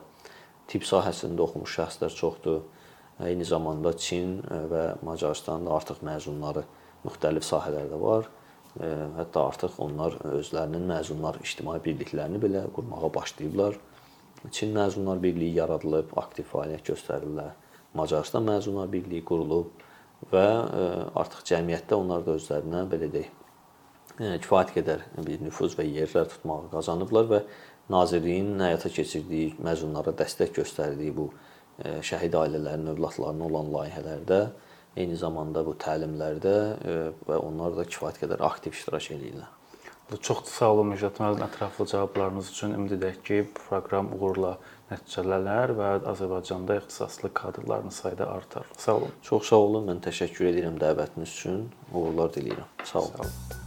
tibb 0.71 0.85
sahəsində 0.87 1.43
oxumuş 1.43 1.77
şəxslər 1.79 2.15
çoxdur. 2.21 2.61
Eyni 3.25 3.45
zamanda 3.49 3.95
Çin 3.97 4.35
və 4.45 4.81
Macarıstanın 5.01 5.65
da 5.65 5.71
artıq 5.73 6.03
məzunları 6.05 6.61
müxtəlif 7.05 7.45
sahələrdə 7.47 7.99
var. 8.01 8.31
Hətta 8.77 9.43
artıq 9.49 9.77
onlar 9.81 10.17
özlərinin 10.37 10.83
məzunlar 10.89 11.39
ictimai 11.41 11.79
birliklərini 11.85 12.41
belə 12.41 12.65
qurmağa 12.73 13.09
başlayıblar. 13.15 13.77
Çin 14.51 14.75
Məzunlar 14.75 15.17
Birliyi 15.23 15.57
yaradılıb, 15.57 16.11
aktiv 16.15 16.45
fəaliyyət 16.51 16.91
göstərirlər. 16.91 17.55
Macarıstan 17.97 18.45
Məzunlar 18.45 18.91
Birliyi 18.91 19.23
qurulub 19.25 19.71
və 20.31 20.45
artıq 21.17 21.41
cəmiyyətdə 21.49 21.97
onlar 21.97 22.21
da 22.25 22.35
özlərinə 22.37 22.83
belə 22.91 23.09
deyək, 23.15 23.33
kifayət 24.45 24.75
qədər 24.75 25.03
bir 25.25 25.41
nüfuz 25.41 25.73
və 25.77 25.87
yerlər 25.89 26.29
tutmağı 26.29 26.69
qazanıblar 26.75 27.27
və 27.33 27.41
Nazirliyin 27.89 28.59
həyata 28.59 28.89
keçirdiyi, 28.91 29.55
məzunlara 29.63 30.11
dəstək 30.19 30.53
göstərdiyi 30.57 31.13
bu 31.15 31.29
şəhid 31.81 32.33
ailələrinin 32.35 32.91
övladlarına 32.93 33.45
olan 33.47 33.69
layihələrdə 33.71 34.39
eyni 34.97 35.17
zamanda 35.19 35.63
bu 35.65 35.75
təlimlərdə 35.79 36.57
və 37.27 37.37
onlar 37.37 37.77
da 37.77 37.85
kifayət 37.87 38.23
qədər 38.23 38.43
aktiv 38.49 38.75
iştirak 38.75 39.11
edirlər. 39.15 39.53
Çox 40.21 40.45
sağ 40.47 40.69
olun 40.71 40.87
Müjdat 40.93 41.17
müəllim 41.19 41.43
ətraflı 41.43 41.85
cavablarınız 41.91 42.51
üçün. 42.53 42.75
Ümid 42.77 42.93
edək 42.95 43.17
ki, 43.27 43.41
bu 43.49 43.65
proqram 43.65 44.07
uğurla 44.15 44.53
nəticələnər 44.91 45.75
və 45.75 45.91
Azərbaycanda 46.13 46.79
ixtisaslı 46.79 47.33
kadrların 47.41 47.91
sayı 47.91 48.17
da 48.23 48.31
artar. 48.31 48.71
Sağ 48.77 48.97
olun. 49.01 49.13
Çox 49.21 49.51
sağ 49.51 49.61
olun. 49.67 49.87
Mən 49.91 50.03
təşəkkür 50.07 50.53
edirəm 50.53 50.79
dəvətiniz 50.79 51.37
üçün. 51.39 51.63
Uğurlar 51.93 52.35
diləyirəm. 52.39 52.75
Sağ 52.83 52.99
olun. 52.99 53.15
Sağ 53.17 53.23
olun. 53.27 53.66